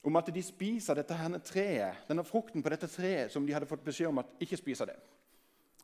om 0.05 0.19
at 0.19 0.29
de 0.35 0.43
spiser 0.43 0.99
dette 0.99 1.17
her 1.17 1.39
treet, 1.47 2.03
denne 2.09 2.25
frukten 2.27 2.63
på 2.63 2.73
dette 2.73 2.91
treet 2.91 3.33
som 3.33 3.47
de 3.47 3.55
hadde 3.55 3.69
fått 3.71 3.85
beskjed 3.87 4.11
om 4.11 4.19
at 4.21 4.35
ikke 4.43 4.59
spiser 4.61 4.91
det. 4.91 4.99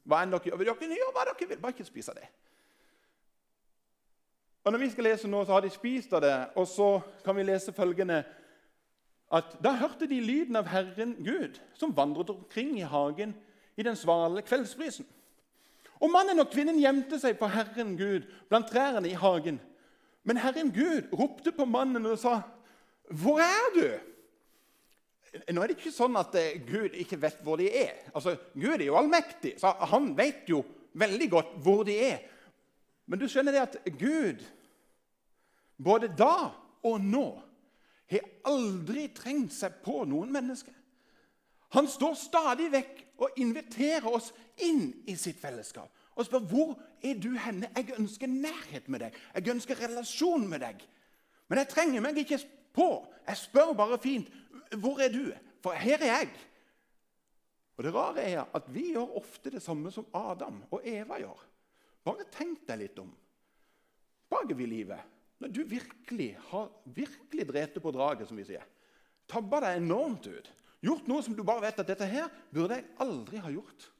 Hva 0.04 0.24
enn 0.24 0.34
dere, 0.34 0.58
dere 0.58 0.98
gjør 0.98 1.14
hva 1.14 1.24
dere 1.28 1.48
vil, 1.48 1.60
bare 1.62 1.76
ikke 1.76 1.86
spise 1.88 2.12
det. 2.16 2.26
Og 4.64 4.72
Når 4.72 4.82
vi 4.82 4.90
skal 4.92 5.06
lese 5.08 5.28
nå, 5.30 5.44
så 5.44 5.54
har 5.54 5.64
de 5.64 5.70
spist 5.72 6.12
av 6.12 6.20
det, 6.20 6.34
og 6.58 6.66
så 6.68 6.90
kan 7.24 7.36
vi 7.36 7.46
lese 7.46 7.72
følgende 7.72 8.18
at 9.30 9.56
Da 9.62 9.76
hørte 9.78 10.08
de 10.10 10.20
lyden 10.20 10.56
av 10.58 10.66
Herren 10.66 11.14
Gud, 11.22 11.60
som 11.78 11.94
vandret 11.96 12.30
omkring 12.30 12.78
i 12.80 12.86
hagen 12.86 13.34
i 13.76 13.82
den 13.86 13.96
svale 13.96 14.42
kveldsprisen. 14.42 15.06
Og 16.00 16.10
mannen 16.10 16.40
og 16.40 16.48
kvinnen 16.50 16.80
gjemte 16.80 17.18
seg 17.20 17.36
på 17.38 17.48
Herren 17.52 17.94
Gud 17.98 18.26
blant 18.48 18.70
trærne 18.72 19.08
i 19.08 19.18
hagen. 19.18 19.60
Men 20.24 20.40
Herren 20.40 20.72
Gud 20.74 21.12
ropte 21.12 21.52
på 21.52 21.64
mannen 21.64 22.06
og 22.06 22.18
sa, 22.18 22.40
'Hvor 23.10 23.38
er 23.40 23.74
du?' 23.74 24.10
Nå 25.52 25.62
er 25.62 25.70
det 25.70 25.76
ikke 25.78 25.92
sånn 25.94 26.16
at 26.18 26.34
eh, 26.34 26.58
Gud 26.66 26.96
ikke 26.98 27.20
vet 27.22 27.38
hvor 27.46 27.56
de 27.56 27.68
er. 27.70 28.10
Altså, 28.14 28.36
Gud 28.54 28.80
er 28.80 28.88
jo 28.88 28.96
allmektig, 28.98 29.54
så 29.60 29.70
han 29.92 30.16
vet 30.18 30.48
jo 30.50 30.64
veldig 30.92 31.30
godt 31.30 31.52
hvor 31.62 31.84
de 31.86 31.94
er. 32.02 32.18
Men 33.06 33.18
du 33.18 33.28
skjønner 33.30 33.54
det 33.54 33.60
at 33.62 33.76
Gud, 33.98 34.42
både 35.78 36.10
da 36.18 36.50
og 36.82 36.98
nå, 37.00 37.42
har 38.18 38.50
aldri 38.50 39.08
trengt 39.14 39.54
seg 39.54 39.80
på 39.84 40.02
noen 40.08 40.32
mennesker. 40.34 40.74
Han 41.76 41.86
står 41.86 42.16
stadig 42.18 42.66
vekk 42.72 43.02
og 43.22 43.36
inviterer 43.38 44.08
oss 44.10 44.32
inn 44.64 44.88
i 45.06 45.14
sitt 45.18 45.38
fellesskap. 45.38 45.92
Og 46.18 46.26
spør 46.26 46.46
hvor 46.50 46.72
er 47.06 47.20
du 47.22 47.30
henne. 47.38 47.70
Jeg 47.76 47.94
ønsker 48.00 48.30
nærhet 48.30 48.88
med 48.90 49.04
deg. 49.04 49.18
Jeg 49.36 49.54
ønsker 49.54 49.78
relasjon 49.78 50.48
med 50.50 50.64
deg. 50.64 50.82
Men 51.48 51.62
jeg 51.62 51.70
trenger 51.70 52.02
meg 52.04 52.18
ikke 52.18 52.40
på. 52.74 52.88
Jeg 53.28 53.38
spør 53.38 53.72
bare 53.78 54.00
fint. 54.02 54.30
Hvor 54.82 55.00
er 55.02 55.14
du? 55.14 55.30
For 55.62 55.76
her 55.78 56.02
er 56.02 56.12
jeg. 56.16 56.32
Og 57.78 57.84
Det 57.84 57.94
rare 57.94 58.26
er 58.26 58.42
at 58.52 58.66
vi 58.68 58.90
gjør 58.92 59.16
ofte 59.22 59.50
det 59.54 59.62
samme 59.62 59.92
som 59.94 60.08
Adam 60.14 60.58
og 60.70 60.82
Eva 60.84 61.16
gjør. 61.22 61.46
Bare 62.04 62.26
tenk 62.32 62.66
deg 62.68 62.82
litt 62.82 62.98
om. 63.00 63.08
Bakover 64.30 64.62
i 64.62 64.68
livet, 64.68 65.00
når 65.40 65.52
du 65.56 65.60
virkelig 65.68 66.30
har 66.50 66.70
virkelig 66.84 67.46
drete 67.48 67.80
på 67.80 67.92
draget, 67.96 68.28
som 68.28 68.36
vi 68.36 68.46
sier, 68.48 68.64
tabba 69.30 69.62
deg 69.64 69.80
enormt 69.80 70.28
ut 70.28 70.50
Gjort 70.80 71.08
noe 71.10 71.22
som 71.24 71.36
du 71.36 71.42
bare 71.44 71.66
vet 71.66 71.80
at 71.82 71.88
dette 71.92 72.06
her 72.08 72.28
burde 72.52 72.78
jeg 72.78 72.86
aldri 73.04 73.40
ha 73.44 73.50
gjort. 73.52 73.90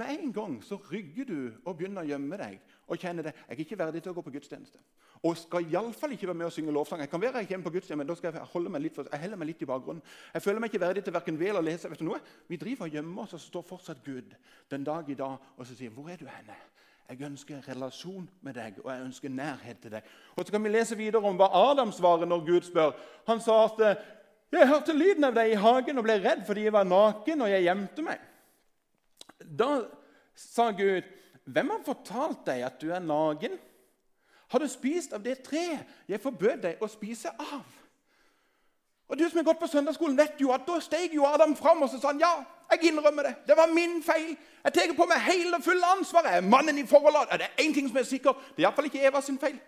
Med 0.00 0.08
en 0.14 0.30
gang 0.32 0.54
så 0.64 0.78
rygger 0.88 1.26
du 1.28 1.38
og 1.68 1.76
begynner 1.76 2.06
å 2.06 2.08
gjemme 2.08 2.38
deg 2.40 2.54
og 2.88 2.96
kjenner 2.96 3.26
det. 3.26 3.34
Jeg 3.44 3.58
er 3.58 3.60
ikke 3.66 3.76
verdig 3.76 4.00
til 4.00 4.14
å 4.14 4.16
gå 4.16 4.24
på 4.24 4.32
gudstjeneste. 4.32 4.80
Og 5.28 5.36
skal 5.36 5.68
iallfall 5.68 6.14
ikke 6.16 6.30
være 6.30 6.38
med 6.40 6.48
og 6.48 6.54
synge 6.56 6.72
lovsang. 6.72 7.02
Jeg 7.04 7.12
kan 7.12 7.20
være 7.20 7.44
hjemme 7.44 7.66
på 7.66 7.74
gudstjeneste, 7.74 8.00
men 8.00 8.08
da 8.08 8.16
skal 8.16 8.32
jeg 8.32 8.48
holde 8.54 8.72
meg 8.72 8.82
litt, 8.86 8.96
for, 8.96 9.12
jeg 9.12 9.36
meg 9.36 9.50
litt 9.50 9.62
i 9.62 9.68
bakgrunnen. 9.68 10.00
Jeg 10.32 10.44
føler 10.46 10.64
meg 10.64 10.72
ikke 10.72 10.84
verdig 10.86 11.04
til 11.04 11.14
verken 11.18 11.40
vel 11.40 11.60
å 11.60 11.64
lese. 11.66 11.92
vet 11.92 12.00
du 12.00 12.08
noe? 12.08 12.22
Vi 12.48 12.58
driver 12.64 12.88
og 12.88 12.96
gjemmer 12.96 13.26
oss, 13.26 13.36
og 13.36 13.44
så 13.44 13.52
står 13.52 13.68
fortsatt 13.68 14.02
Gud 14.06 14.32
den 14.72 14.88
dag 14.88 15.12
i 15.12 15.18
dag 15.20 15.52
og 15.58 15.66
så 15.66 15.76
sier 15.76 15.92
'Hvor 15.92 16.08
er 16.08 16.16
du 16.16 16.26
henne?' 16.26 16.71
Jeg 17.12 17.26
ønsker 17.26 17.66
relasjon 17.68 18.24
med 18.40 18.54
deg, 18.56 18.78
og 18.80 18.86
jeg 18.88 19.04
ønsker 19.04 19.28
nærhet 19.28 19.82
til 19.82 19.92
deg. 19.92 20.04
Og 20.36 20.46
Så 20.46 20.52
kan 20.52 20.64
vi 20.64 20.70
lese 20.72 20.96
videre 20.96 21.20
om 21.20 21.36
hva 21.36 21.50
Adam 21.52 21.90
svarer 21.92 22.24
når 22.24 22.46
Gud 22.46 22.62
spør. 22.64 22.94
Han 23.26 23.40
sa 23.40 23.64
at 23.64 23.98
'Jeg 24.52 24.68
hørte 24.68 24.92
lyden 24.92 25.24
av 25.24 25.34
deg 25.34 25.50
i 25.50 25.54
hagen 25.60 25.98
og 25.98 26.04
ble 26.04 26.14
redd 26.24 26.46
fordi 26.46 26.62
jeg 26.62 26.72
var 26.72 26.84
naken, 26.84 27.42
og 27.42 27.50
jeg 27.50 27.62
gjemte 27.62 28.02
meg.' 28.02 28.20
Da 29.58 29.84
sa 30.34 30.70
Gud, 30.70 31.02
'Hvem 31.44 31.70
har 31.70 31.84
fortalt 31.84 32.46
deg 32.46 32.62
at 32.62 32.80
du 32.80 32.90
er 32.90 32.98
naken?' 32.98 33.58
'Har 34.48 34.58
du 34.58 34.68
spist 34.68 35.12
av 35.12 35.22
det 35.22 35.42
treet 35.42 35.86
jeg 36.08 36.20
forbød 36.20 36.62
deg 36.62 36.76
å 36.80 36.86
spise 36.86 37.28
av?' 37.28 37.82
Og 39.08 39.18
Du 39.18 39.28
som 39.28 39.36
har 39.36 39.44
gått 39.44 39.60
på 39.60 39.66
søndagsskolen, 39.66 40.16
vet 40.16 40.40
jo 40.40 40.52
at 40.52 40.66
da 40.66 40.80
steg 40.80 41.14
jo 41.14 41.26
Adam 41.26 41.56
fram 41.56 41.82
og 41.82 41.90
så 41.90 42.00
sa 42.00 42.06
han, 42.06 42.20
ja, 42.20 42.44
jeg 42.72 42.90
innrømmer 42.90 43.28
det. 43.28 43.34
Det 43.46 43.56
var 43.56 43.70
min 43.74 44.00
feil. 44.02 44.32
Jeg 44.64 44.74
tar 44.74 44.94
på 44.96 45.06
meg 45.10 45.22
hele 45.26 45.58
og 45.58 45.64
fulle 45.64 45.92
ansvaret. 45.96 46.34
Jeg 46.34 46.42
er 46.42 46.50
mannen 46.54 46.78
i 46.78 46.86
forholdet. 46.86 47.30
Er 47.30 47.36
Det 47.42 47.46
er 47.46 47.62
én 47.64 47.74
ting 47.74 47.88
som 47.88 47.96
er 47.98 48.08
sikkert. 48.08 48.36
Det 48.56 48.62
er 48.62 48.68
iallfall 48.68 48.88
ikke 48.90 49.06
Eva 49.06 49.20
sin 49.20 49.38
feil. 49.38 49.58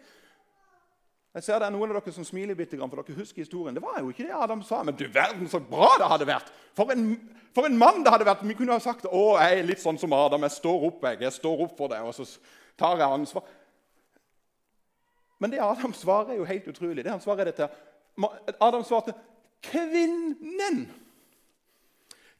Jeg 1.34 1.42
ser 1.42 1.58
det 1.58 1.66
er 1.66 1.74
Noen 1.74 1.90
av 1.90 1.98
dere 1.98 2.14
som 2.14 2.24
smiler 2.26 2.54
bitte 2.54 2.78
for 2.78 3.02
dere 3.02 3.16
husker 3.18 3.42
historien. 3.42 3.74
Det 3.74 3.82
var 3.82 3.98
jo 3.98 4.12
ikke 4.12 4.22
det 4.22 4.34
Adam 4.34 4.62
sa. 4.62 4.82
Men 4.82 4.94
du 4.94 5.08
verden, 5.10 5.48
så 5.50 5.58
bra 5.58 5.88
det 5.98 6.06
hadde 6.06 6.28
vært! 6.28 6.52
For 6.78 6.92
en, 6.94 7.16
for 7.54 7.66
en 7.66 7.78
mann 7.78 8.04
det 8.04 8.12
hadde 8.14 8.28
vært! 8.28 8.44
Vi 8.46 8.54
kunne 8.54 8.76
ha 8.76 8.82
sagt 8.82 9.08
å, 9.10 9.24
jeg 9.42 9.58
er 9.58 9.66
litt 9.66 9.82
sånn 9.82 9.98
som 9.98 10.14
Adam. 10.14 10.46
Jeg 10.46 10.54
står 10.60 10.86
opp 10.86 11.02
jeg, 11.02 11.20
jeg 11.26 11.34
står 11.34 11.64
opp 11.66 11.74
for 11.78 11.90
deg, 11.90 12.06
og 12.06 12.14
så 12.14 12.28
tar 12.78 13.02
jeg 13.02 13.18
ansvar. 13.18 13.50
Men 15.42 15.50
det 15.50 15.60
Adam 15.60 15.92
svarer, 15.92 16.32
er 16.32 16.38
jo 16.38 16.46
helt 16.46 16.68
utrolig. 16.70 17.02
Det 17.02 17.10
han 17.10 17.20
svarer 17.20 17.50
dette. 17.50 17.66
Adam 18.60 18.84
svarte 18.86 19.12
'Kvinnen'. 19.64 20.86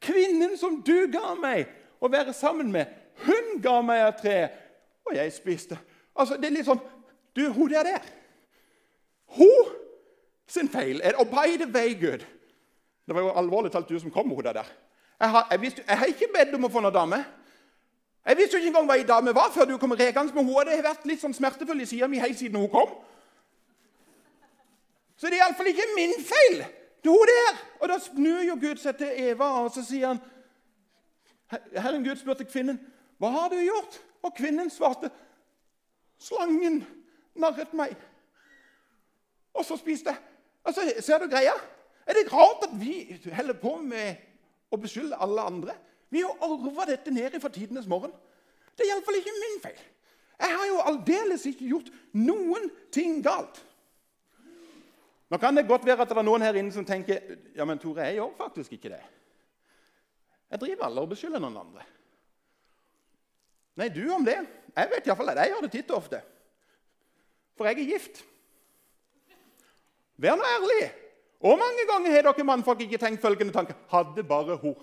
Kvinnen 0.05 0.59
som 0.61 0.83
du 0.85 1.07
ga 1.13 1.33
meg 1.41 1.71
å 2.01 2.11
være 2.13 2.35
sammen 2.37 2.73
med, 2.73 2.91
hun 3.25 3.59
ga 3.65 3.79
meg 3.85 4.03
et 4.05 4.21
tre, 4.21 4.39
og 5.07 5.17
jeg 5.17 5.33
spiste. 5.33 5.79
Altså, 6.15 6.37
Det 6.37 6.49
er 6.49 6.55
litt 6.55 6.69
sånn 6.69 6.83
Du, 7.35 7.49
hun 7.51 7.71
der 7.73 7.83
der 7.83 8.05
Hun 9.35 9.71
sin 10.47 10.69
feil 10.71 11.01
Og 11.19 11.27
by 11.27 11.57
the 11.59 11.67
way, 11.67 11.95
Gud 11.99 12.23
Det 13.07 13.15
var 13.17 13.21
jo 13.21 13.33
alvorlig 13.35 13.73
talt 13.73 13.89
du 13.89 13.99
som 13.99 14.13
kom 14.15 14.29
med 14.29 14.37
hun 14.37 14.45
der. 14.45 14.69
Jeg 15.21 15.31
har, 15.31 15.49
jeg, 15.51 15.61
visste, 15.61 15.83
jeg 15.89 15.99
har 15.99 16.07
ikke 16.07 16.29
bedt 16.35 16.55
om 16.55 16.65
å 16.67 16.71
få 16.73 16.81
noen 16.83 16.95
dame. 16.95 17.19
Jeg 18.25 18.37
visste 18.39 18.57
jo 18.57 18.63
ikke 18.63 18.71
engang 18.73 18.87
hva 18.89 18.97
ei 18.97 19.05
dame 19.09 19.35
var 19.37 19.51
før 19.53 19.69
du 19.69 19.75
kom 19.79 19.93
rekende 19.93 20.35
med 20.35 20.47
henne. 20.47 20.65
Det 20.65 20.79
har 20.79 20.87
vært 20.87 21.05
litt 21.09 21.21
sånn 21.21 21.37
smertefull 21.37 21.83
i 21.85 21.87
sida 21.87 22.09
mi 22.09 22.23
helt 22.23 22.39
siden 22.39 22.57
hun 22.59 22.71
kom. 22.73 22.95
Så 25.17 25.29
det 25.29 25.39
er 25.39 25.45
iallfall 25.45 25.71
ikke 25.71 25.87
min 25.95 26.17
feil. 26.25 26.65
Hun 27.05 27.29
der. 27.29 27.59
Og 27.81 27.89
da 27.89 27.99
snur 27.99 28.41
jo 28.43 28.55
Gud 28.61 28.81
seg 28.81 28.97
til 28.97 29.13
Eva 29.27 29.51
og 29.65 29.71
så 29.75 29.85
sier 29.85 30.15
han, 30.15 30.23
Herren 31.77 32.05
Gud 32.05 32.17
spurte 32.17 32.45
kvinnen, 32.45 32.81
'Hva 33.19 33.31
har 33.31 33.49
du 33.49 33.57
gjort?' 33.57 34.01
Og 34.23 34.35
kvinnen 34.35 34.71
svarte, 34.71 35.11
'Slangen 36.19 36.87
narret 37.35 37.75
meg.' 37.75 37.97
Og 39.55 39.65
så 39.65 39.77
spiste 39.77 40.11
jeg. 40.11 40.19
Altså, 40.65 40.81
Ser 41.01 41.19
du 41.19 41.29
greia? 41.29 41.53
Er 42.07 42.13
det 42.13 42.33
rart 42.33 42.65
at 42.65 42.81
vi 42.81 43.21
holder 43.33 43.55
på 43.55 43.77
med 43.77 44.17
å 44.71 44.77
beskylde 44.77 45.21
alle 45.21 45.41
andre? 45.41 45.75
Vi 46.11 46.21
har 46.21 46.37
arva 46.43 46.85
dette 46.89 47.11
ned 47.11 47.41
fra 47.41 47.49
tidenes 47.49 47.87
morgen. 47.87 48.13
Det 48.77 48.85
er 48.85 48.95
iallfall 48.95 49.17
ikke 49.17 49.37
min 49.39 49.63
feil. 49.63 49.81
Jeg 50.41 50.57
har 50.59 50.67
jo 50.67 50.81
aldeles 50.81 51.47
ikke 51.47 51.69
gjort 51.69 51.91
noen 52.13 52.71
ting 52.93 53.23
galt. 53.25 53.63
Nå 55.35 55.38
kan 55.43 55.57
det 55.57 55.67
godt 55.67 55.83
være 55.83 56.05
at 56.05 56.12
det 56.12 56.19
er 56.21 56.26
noen 56.29 56.45
her 56.47 56.55
inne 56.61 56.71
som 56.71 56.85
tenker 56.87 57.25
ja, 57.57 57.64
men 57.67 57.81
Tore, 57.83 58.05
jeg 58.07 58.21
gjør 58.21 58.37
faktisk 58.38 58.76
ikke 58.76 58.93
det. 58.93 59.00
Jeg 60.53 60.61
driver 60.62 60.87
alle 60.87 61.03
og 61.03 61.11
beskylder 61.11 61.43
noen 61.43 61.57
andre. 61.59 61.87
Nei, 63.83 63.88
du 63.91 64.05
om 64.14 64.23
det. 64.23 64.37
Jeg 64.76 64.93
vet 64.93 65.11
iallfall 65.11 65.33
at 65.33 65.43
jeg 65.43 65.50
gjør 65.50 65.67
det 65.67 65.73
titt 65.75 65.91
og 65.91 65.99
ofte. 65.99 66.23
For 67.59 67.67
jeg 67.67 67.83
er 67.83 67.91
gift. 67.97 68.23
Vær 70.23 70.38
nå 70.38 70.47
ærlig. 70.53 70.81
Hvor 71.43 71.59
mange 71.59 71.91
ganger 71.91 72.14
har 72.14 72.29
dere 72.31 72.47
mannfolk 72.47 72.87
ikke 72.87 73.03
tenkt 73.03 73.26
følgende 73.26 73.53
tanke 73.53 73.75
Hadde 73.91 74.23
bare 74.23 74.55
hun 74.62 74.79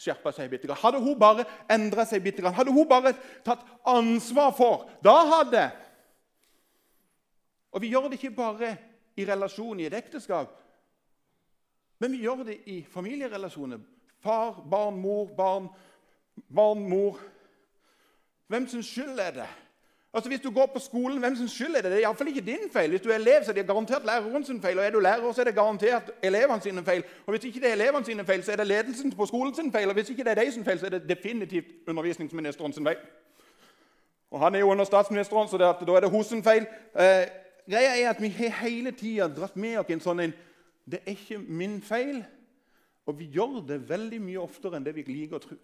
skjerpa 0.00 0.32
seg 0.32 0.48
bitte 0.48 0.64
grann, 0.64 0.80
hadde 0.80 1.04
hun 1.04 1.18
bare 1.20 1.44
endra 1.68 2.06
seg 2.08 2.24
bitte 2.24 2.40
grann, 2.40 2.56
hadde 2.56 2.72
hun 2.72 2.88
bare 2.88 3.12
tatt 3.44 3.68
ansvar 3.84 4.54
for 4.56 4.88
Da 5.04 5.18
hadde 5.36 5.66
Og 7.76 7.84
vi 7.84 7.92
gjør 7.92 8.08
det 8.08 8.16
ikke 8.16 8.38
bare 8.40 8.78
i 9.20 9.26
relasjon 9.28 9.80
i 9.80 9.86
et 9.88 9.96
ekteskap, 9.96 10.56
men 12.00 12.12
vi 12.12 12.22
gjør 12.24 12.44
det 12.48 12.60
i 12.72 12.80
familierelasjoner. 12.88 13.80
Far, 14.24 14.62
barn, 14.70 14.96
mor, 15.00 15.28
barn, 15.36 15.68
barn, 16.54 16.88
mor. 16.88 17.18
Hvem 18.48 18.68
sin 18.68 18.82
skyld 18.82 19.20
er 19.20 19.30
det? 19.30 19.48
Altså 20.14 20.30
Hvis 20.30 20.40
du 20.40 20.50
går 20.50 20.66
på 20.66 20.78
skolen, 20.78 21.18
hvem 21.18 21.36
sin 21.36 21.48
skyld 21.48 21.74
er 21.74 21.82
det? 21.82 21.90
Det 21.90 21.98
er 21.98 22.06
iallfall 22.06 22.28
ikke 22.28 22.40
din 22.40 22.70
feil. 22.72 22.90
Hvis 22.90 23.00
du 23.00 23.08
er 23.08 23.14
elev, 23.14 23.44
så 23.44 23.50
er 23.50 23.54
det 23.54 23.66
garantert 23.66 24.04
læreren 24.04 24.44
sin 24.44 24.62
feil. 24.62 24.78
Og 24.78 24.84
er 24.84 24.90
du 24.90 24.98
lærer, 24.98 25.32
så 25.32 25.40
er 25.40 25.44
det 25.44 25.54
garantert 25.54 26.10
elevene 26.22 26.60
sine 26.60 26.84
feil. 26.84 27.04
Og 27.26 27.30
hvis 27.30 27.44
ikke 27.44 27.60
det 27.60 27.68
er 27.68 27.72
elevene 27.72 28.04
sine 28.04 28.24
feil, 28.24 28.42
så 28.44 28.52
er 28.52 28.56
det 28.56 28.66
ledelsen 28.66 29.12
på 29.12 29.26
skolen 29.26 29.54
sin 29.54 29.72
feil. 29.72 29.88
Og 29.88 29.94
hvis 29.94 30.10
ikke 30.10 30.24
det 30.24 30.30
er 30.30 30.44
de 30.44 30.52
sin 30.52 30.64
feil, 30.64 30.78
så 30.78 30.86
er 30.86 30.90
det 30.90 31.08
definitivt 31.08 31.66
undervisningsministeren 31.88 32.72
sin 32.72 32.86
feil. 32.86 32.96
Og 34.30 34.40
han 34.40 34.54
er 34.54 34.58
jo 34.58 34.70
under 34.70 34.84
statsministeren, 34.84 35.48
så 35.48 35.58
det, 35.58 35.86
da 35.88 35.92
er 35.92 36.00
det 36.00 36.10
hos 36.10 36.26
sin 36.26 36.44
feil. 36.44 36.66
Eh, 37.00 37.26
greia 37.70 37.94
er 37.96 38.10
at 38.10 38.20
vi 38.22 38.30
har 38.34 38.60
hele 38.64 38.92
tida 38.96 39.28
dratt 39.30 39.56
med 39.56 39.78
oss 39.80 39.90
en 39.90 40.02
sånn 40.04 40.24
en 40.26 40.36
Det 40.90 41.02
er 41.04 41.12
ikke 41.12 41.38
min 41.38 41.80
feil. 41.82 42.24
Og 43.06 43.18
vi 43.18 43.28
gjør 43.30 43.60
det 43.66 43.82
veldig 43.88 44.20
mye 44.22 44.40
oftere 44.42 44.78
enn 44.78 44.86
det 44.86 44.94
vi 44.96 45.04
liker 45.06 45.38
å 45.38 45.42
tro. 45.42 45.56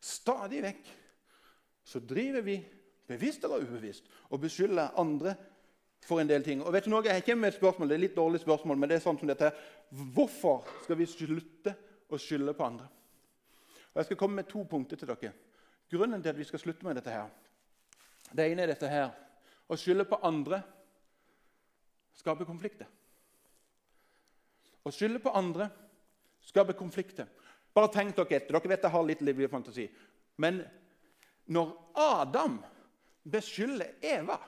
Stadig 0.00 0.62
vekk 0.64 0.88
så 1.84 2.00
driver 2.00 2.44
vi 2.44 2.58
bevisst 3.08 3.44
eller 3.44 3.64
ubevisst, 3.64 4.06
og 4.32 4.40
beskylder 4.40 4.96
andre 5.00 5.34
for 6.04 6.20
en 6.20 6.28
del 6.28 6.44
ting. 6.44 6.62
Og 6.64 6.72
vet 6.72 6.84
du 6.84 6.90
noe, 6.90 7.04
Jeg 7.04 7.24
kommer 7.24 7.40
med 7.40 7.52
et 7.52 7.60
spørsmål, 7.60 7.88
det 7.88 7.94
er 7.94 7.98
et 7.98 8.08
litt 8.08 8.16
dårlig 8.16 8.40
spørsmål, 8.40 8.76
men 8.76 8.88
det 8.88 8.96
er 8.96 9.04
sånn 9.04 9.18
som 9.18 9.28
dette. 9.28 9.52
Hvorfor 9.90 10.64
skal 10.84 10.96
vi 10.96 11.06
slutte 11.06 11.74
å 12.08 12.18
skylde 12.18 12.54
på 12.54 12.64
andre? 12.64 12.88
Og 13.92 14.00
Jeg 14.00 14.04
skal 14.04 14.16
komme 14.16 14.34
med 14.34 14.48
to 14.48 14.64
punkter 14.64 14.96
til 14.96 15.08
dere. 15.08 15.32
Grunnen 15.90 16.22
til 16.22 16.32
at 16.32 16.38
vi 16.38 16.44
skal 16.44 16.58
slutte 16.58 16.84
med 16.84 16.96
dette 16.96 17.10
her, 17.10 17.28
Det 18.34 18.50
ene 18.50 18.62
er 18.62 18.66
dette 18.66 18.88
her. 18.88 19.10
Å 19.68 19.76
skylde 19.76 20.04
på 20.04 20.18
andre 20.22 20.62
skaper 22.14 22.48
konflikter. 22.48 22.88
Å 24.84 24.92
skylde 24.92 25.22
på 25.22 25.32
andre 25.34 25.70
skaper 26.44 26.76
konflikter. 26.76 27.28
Bare 27.74 27.90
tenk 27.92 28.14
dere 28.16 28.38
etter. 28.38 28.54
Dere 28.54 28.70
vet 28.74 28.84
jeg 28.84 28.94
har 28.94 29.06
litt 29.06 29.22
livlig 29.24 29.50
fantasi. 29.50 29.88
Men 30.36 30.62
når 31.50 31.72
Adam 31.94 32.58
beskylder 33.24 33.96
Eva. 34.02 34.38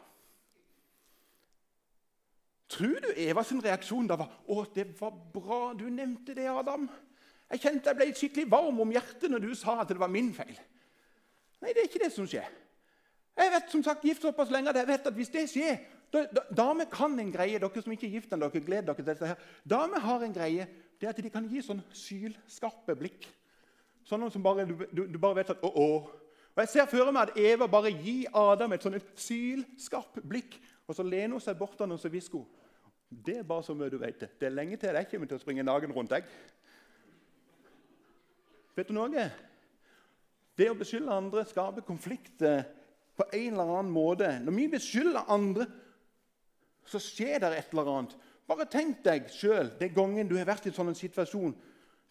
Tror 2.69 3.01
du 3.01 3.13
Evas 3.17 3.53
reaksjon 3.53 4.07
da 4.07 4.17
var 4.17 4.31
'Å, 4.49 4.75
det 4.75 5.01
var 5.01 5.11
bra 5.11 5.73
du 5.73 5.89
nevnte 5.89 6.35
det, 6.35 6.49
Adam'? 6.49 6.89
Jeg 7.51 7.61
kjente 7.61 7.87
jeg 7.87 7.97
ble 7.97 8.15
skikkelig 8.15 8.51
varm 8.51 8.81
om 8.81 8.91
hjertet 8.91 9.31
når 9.31 9.39
du 9.39 9.55
sa 9.55 9.81
at 9.81 9.89
det 9.89 9.99
var 9.99 10.09
min 10.09 10.35
feil. 10.35 10.59
Nei, 11.63 11.73
det 11.73 11.79
er 11.83 11.89
ikke 11.89 12.05
det 12.05 12.13
som 12.13 12.27
skjer. 12.27 12.49
Jeg 13.37 13.53
vet 13.53 13.71
som 13.71 13.83
sagt 13.83 14.05
gift 14.05 14.23
såpass 14.23 14.51
lenge 14.51 14.69
at 14.69 14.77
jeg 14.77 14.87
vet 14.87 15.07
at 15.07 15.15
hvis 15.15 15.29
det 15.29 15.45
skjer 15.51 15.79
Damer 16.57 16.87
kan 16.91 17.19
en 17.19 17.33
greie. 17.33 17.59
Dere 17.59 17.83
som 17.83 17.93
ikke 17.93 18.07
er 18.07 18.19
gift 18.19 18.31
dere 18.31 18.51
gleder 18.51 18.87
dere 18.87 18.97
til 18.97 19.07
dette. 19.07 19.27
her. 19.27 19.41
Damer 19.69 20.01
har 20.01 20.23
en 20.23 20.35
greie 20.35 20.69
det 21.01 21.07
er 21.07 21.13
at 21.13 21.19
de 21.21 21.31
kan 21.31 21.45
gi 21.49 21.61
sånn 21.61 21.83
sylskarpe 21.93 22.95
blikk. 22.97 23.27
Sånn 24.07 24.25
som 24.33 24.45
bare, 24.45 24.65
du, 24.65 25.03
du, 25.05 25.19
bare 25.19 25.43
vet 25.43 25.51
at 25.53 25.61
'Å, 25.61 25.69
å, 25.69 25.89
og 26.57 26.63
Jeg 26.63 26.69
ser 26.69 26.87
for 26.89 27.13
meg 27.13 27.29
at 27.29 27.37
Eva 27.37 27.67
bare 27.69 27.91
gir 27.93 28.31
Adam 28.33 28.73
et 28.73 28.83
sånn 28.83 28.97
sylskarpt 29.15 30.23
blikk. 30.25 30.57
Og 30.89 30.97
så 30.97 31.03
lener 31.03 31.35
hun 31.37 31.41
seg 31.41 31.59
bort 31.59 31.81
og 31.81 31.99
så 32.01 32.09
hvisker 32.09 32.39
hun. 32.39 32.47
Det 33.11 33.39
er 33.39 33.43
bare 33.43 33.63
så 33.63 33.75
mye 33.75 33.91
du 33.91 33.99
vet 33.99 34.21
det. 34.21 34.31
Det 34.41 34.47
er 34.47 34.55
lenge 34.55 34.77
til 34.77 34.95
jeg 34.95 35.09
kommer 35.11 35.27
til 35.27 35.37
å 35.37 35.43
springe 35.43 35.63
naken 35.63 35.93
rundt 35.93 36.11
deg. 36.11 36.25
Vet 38.77 38.89
du 38.89 38.95
noe? 38.95 39.27
Det 40.57 40.71
å 40.71 40.79
beskylde 40.79 41.13
andre 41.13 41.45
skaper 41.45 41.85
konflikter 41.85 42.65
på 43.17 43.25
en 43.33 43.53
eller 43.53 43.77
annen 43.79 43.93
måte. 43.93 44.31
Når 44.41 44.57
vi 44.57 44.67
beskylder 44.73 45.29
andre, 45.29 45.67
så 46.87 47.01
skjer 47.03 47.41
det 47.43 47.53
et 47.57 47.73
eller 47.75 47.91
annet. 47.93 48.17
Bare 48.47 48.67
tenk 48.71 49.03
deg 49.05 49.31
sjøl 49.35 49.73
den 49.81 49.95
gangen 49.95 50.29
du 50.29 50.37
har 50.39 50.47
vært 50.49 50.69
i 50.69 50.71
en 50.71 50.77
sånn 50.77 50.95
situasjon 50.95 51.55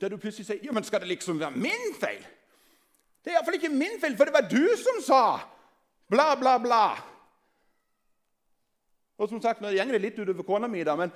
der 0.02 0.12
du 0.12 0.18
plutselig 0.20 0.50
sier 0.50 0.64
ja, 0.66 0.74
men 0.76 0.84
skal 0.84 1.00
det 1.04 1.08
liksom 1.14 1.40
være 1.40 1.56
min 1.56 1.94
feil. 2.00 2.24
Det 3.24 3.32
er 3.32 3.38
iallfall 3.38 3.58
ikke 3.58 3.72
min 3.72 3.96
feil, 4.02 4.18
for 4.20 4.28
det 4.28 4.36
var 4.36 4.50
du 4.52 4.66
som 4.78 5.00
sa 5.02 5.22
bla, 6.12 6.34
bla, 6.38 6.58
bla. 6.62 6.84
Og 9.16 9.32
som 9.32 9.40
sagt, 9.42 9.64
Nå 9.64 9.72
går 9.72 9.96
det 9.96 10.04
litt 10.04 10.20
utover 10.20 10.44
kona 10.44 10.68
mi, 10.68 10.84
da, 10.84 10.98
men 11.00 11.14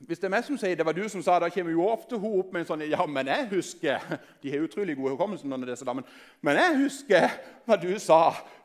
hvis 0.00 0.18
det 0.18 0.30
er 0.30 0.32
meg 0.32 0.44
som 0.46 0.56
sier 0.58 0.78
det 0.78 0.84
var 0.86 0.96
du 0.96 1.04
som 1.12 1.22
sa, 1.22 1.36
da 1.38 1.50
kommer 1.52 1.74
jo 1.74 1.84
ofte 1.84 2.16
hun 2.18 2.38
opp 2.40 2.54
med 2.54 2.62
en 2.62 2.68
sånn 2.70 2.84
Ja, 2.88 3.04
men 3.04 3.28
jeg 3.28 3.50
husker 3.50 4.00
De 4.40 4.52
har 4.52 4.64
utrolig 4.64 4.96
god 4.96 5.12
hukommelse, 5.12 5.46
noen 5.46 5.66
av 5.66 5.68
disse 5.68 5.84
damene. 5.84 6.08
Men 6.40 6.56
jeg 6.56 6.78
husker 6.80 7.26
hva 7.68 7.76
du 7.78 7.90
sa 8.00 8.20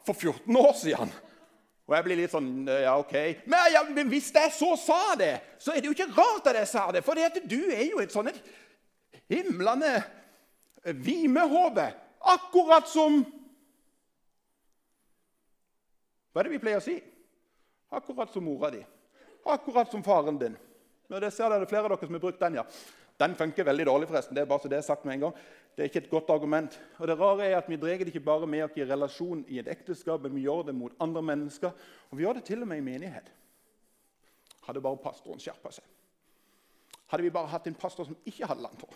for 0.08 0.16
14 0.16 0.62
år 0.62 0.72
siden. 0.80 1.12
Og 1.86 1.94
jeg 1.94 2.06
blir 2.08 2.18
litt 2.18 2.34
sånn 2.34 2.66
Ja, 2.68 2.96
OK. 2.98 3.14
Men, 3.46 3.70
ja, 3.74 3.84
men 3.86 4.10
hvis 4.10 4.32
jeg 4.34 4.54
så 4.56 4.72
sa 4.80 5.16
det, 5.20 5.36
så 5.62 5.74
er 5.74 5.82
det 5.82 5.92
jo 5.92 5.96
ikke 5.96 6.14
rart 6.18 6.50
at 6.50 6.60
jeg 6.64 6.72
sa 6.72 6.88
det. 6.94 7.04
For 7.06 7.18
du 7.46 7.60
er 7.70 7.86
jo 7.86 8.02
et 8.02 8.14
sånn 8.14 8.32
himlende 9.30 10.00
vimehåpe. 11.06 11.88
Akkurat 12.26 12.90
som 12.90 13.22
Hva 16.34 16.42
er 16.42 16.50
det 16.50 16.56
vi 16.58 16.60
pleier 16.60 16.82
å 16.82 16.84
si? 16.84 16.98
Akkurat 17.96 18.34
som 18.34 18.44
mora 18.44 18.74
di. 18.74 18.82
Akkurat 19.48 19.92
som 19.94 20.04
faren 20.04 20.40
din. 20.42 20.58
Og 21.08 21.22
det 21.22 21.30
ser 21.32 21.54
dere 21.54 21.70
flere 21.70 21.86
av 21.86 21.94
dere 21.94 22.10
som 22.10 22.18
har 22.18 22.24
brukt 22.26 22.42
den. 22.42 22.58
ja. 22.60 22.66
Den 23.16 23.36
funker 23.40 23.64
veldig 23.64 23.86
dårlig. 23.88 24.08
forresten. 24.10 24.36
Det 24.36 24.42
er 24.42 24.50
bare 24.50 24.60
så 24.60 24.68
det 24.68 24.78
er 24.78 24.82
sagt 24.90 25.06
med 25.06 25.14
en 25.16 25.28
gang. 25.28 25.38
Det 25.76 25.84
er 25.84 25.90
ikke 25.90 26.06
et 26.06 26.10
godt 26.10 26.30
argument. 26.32 26.78
Og 26.98 27.08
det 27.08 27.18
rare 27.20 27.46
er 27.50 27.58
at 27.58 27.70
Vi 27.70 27.76
drar 27.76 27.98
det 27.98 28.08
ikke 28.08 28.20
bare 28.20 28.48
med 28.48 28.64
oss 28.64 28.78
i 28.78 28.86
relasjon 28.86 29.46
i 29.48 29.60
et 29.60 29.68
ekteskap, 29.68 30.22
men 30.22 30.36
vi 30.36 30.46
gjør 30.46 30.64
det 30.70 30.76
mot 30.76 30.94
andre 31.00 31.22
mennesker. 31.22 31.72
Og 32.12 32.18
vi 32.18 32.24
gjør 32.24 32.34
det 32.34 32.44
til 32.44 32.62
og 32.62 32.68
med 32.68 32.78
i 32.78 32.86
menighet. 32.86 33.32
Hadde 34.68 34.82
bare 34.82 34.98
pastoren 34.98 35.40
skjerpa 35.40 35.72
seg. 35.72 35.84
Hadde 37.12 37.24
vi 37.24 37.30
bare 37.30 37.52
hatt 37.52 37.68
en 37.68 37.76
pastor 37.76 38.08
som 38.08 38.18
ikke 38.26 38.48
hadde 38.48 38.64
langt 38.64 38.82
hår. 38.82 38.96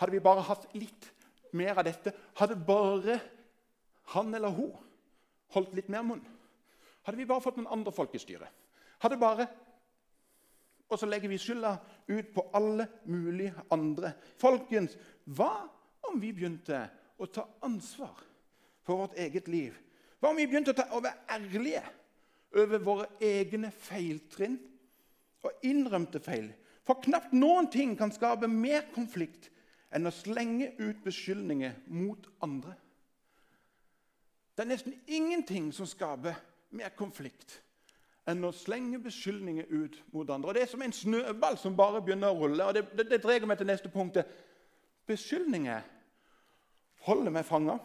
Hadde 0.00 0.12
vi 0.12 0.22
bare 0.24 0.42
hatt 0.42 0.66
litt 0.74 1.10
mer 1.52 1.78
av 1.78 1.84
dette. 1.84 2.12
Hadde 2.40 2.56
bare 2.56 3.20
han 4.14 4.34
eller 4.34 4.48
hun 4.56 4.72
holdt 5.54 5.76
litt 5.76 5.92
mer 5.92 6.02
munn. 6.02 6.24
Hadde 7.04 7.20
vi 7.20 7.28
bare 7.28 7.44
fått 7.44 7.60
noen 7.60 7.70
andre 7.70 7.92
folk 7.92 8.14
i 8.16 8.22
styret. 8.22 8.48
Hadde 9.04 9.20
bare 9.20 9.48
Og 10.92 10.98
så 11.00 11.06
legger 11.08 11.30
vi 11.32 11.38
skylda 11.40 11.70
ut 12.12 12.26
på 12.34 12.42
alle 12.54 12.84
mulige 13.08 13.54
andre. 13.72 14.12
Folkens, 14.38 14.92
hva 15.24 15.64
om 16.14 16.22
vi 16.22 16.32
begynte 16.34 16.84
å 17.18 17.28
ta 17.30 17.46
ansvar 17.66 18.14
for 18.86 19.04
vårt 19.04 19.18
eget 19.20 19.48
liv? 19.50 19.76
Hva 20.18 20.30
om 20.32 20.38
vi 20.38 20.46
begynte 20.48 20.72
å, 20.72 20.78
ta, 20.78 20.86
å 20.94 21.02
være 21.04 21.26
ærlige 21.36 21.82
over 22.54 22.84
våre 22.84 23.08
egne 23.22 23.72
feiltrinn 23.74 24.56
og 25.44 25.66
innrømte 25.66 26.22
feil? 26.22 26.52
For 26.84 27.00
knapt 27.04 27.32
noen 27.36 27.68
ting 27.72 27.94
kan 27.96 28.12
skape 28.12 28.48
mer 28.50 28.86
konflikt 28.94 29.50
enn 29.94 30.08
å 30.08 30.12
slenge 30.14 30.72
ut 30.80 31.04
beskyldninger 31.04 31.76
mot 31.94 32.26
andre. 32.44 32.74
Det 34.54 34.64
er 34.64 34.70
nesten 34.70 34.96
ingenting 35.06 35.70
som 35.74 35.86
skaper 35.88 36.36
mer 36.74 36.92
konflikt 36.98 37.60
enn 38.30 38.44
å 38.46 38.52
slenge 38.56 39.00
beskyldninger 39.02 39.68
ut 39.68 39.96
mot 40.14 40.30
andre. 40.30 40.48
Og 40.48 40.54
Det 40.54 40.62
er 40.64 40.70
som 40.70 40.82
en 40.82 40.94
snøball 40.94 41.58
som 41.60 41.76
bare 41.76 42.02
begynner 42.02 42.32
å 42.32 42.38
rulle. 42.46 42.64
og 42.64 42.74
Det, 42.74 42.84
det, 42.96 43.08
det 43.10 43.22
dreier 43.22 43.46
meg 43.46 43.58
til 43.60 43.68
neste 43.68 43.90
punkt. 43.92 44.20
Beskyldninger 45.06 45.82
holder 47.06 47.34
meg 47.34 47.46
fanga. 47.48 47.78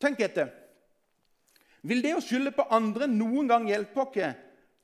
Tenk 0.00 0.20
etter. 0.24 0.50
Vil 1.86 2.02
det 2.04 2.14
å 2.16 2.22
skylde 2.24 2.52
på 2.54 2.66
andre 2.72 3.08
noen 3.08 3.48
gang 3.48 3.68
hjelpe 3.68 4.02
oss 4.04 4.14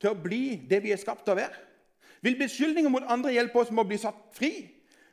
til 0.00 0.10
å 0.10 0.18
bli 0.18 0.56
det 0.68 0.80
vi 0.84 0.92
er 0.94 1.00
skapt 1.00 1.26
til 1.26 1.36
å? 1.36 1.48
Vil 2.24 2.38
beskyldninger 2.40 2.90
mot 2.90 3.04
andre 3.12 3.34
hjelpe 3.34 3.60
oss 3.60 3.70
med 3.70 3.84
å 3.84 3.88
bli 3.88 3.98
satt 4.00 4.22
fri? 4.36 4.52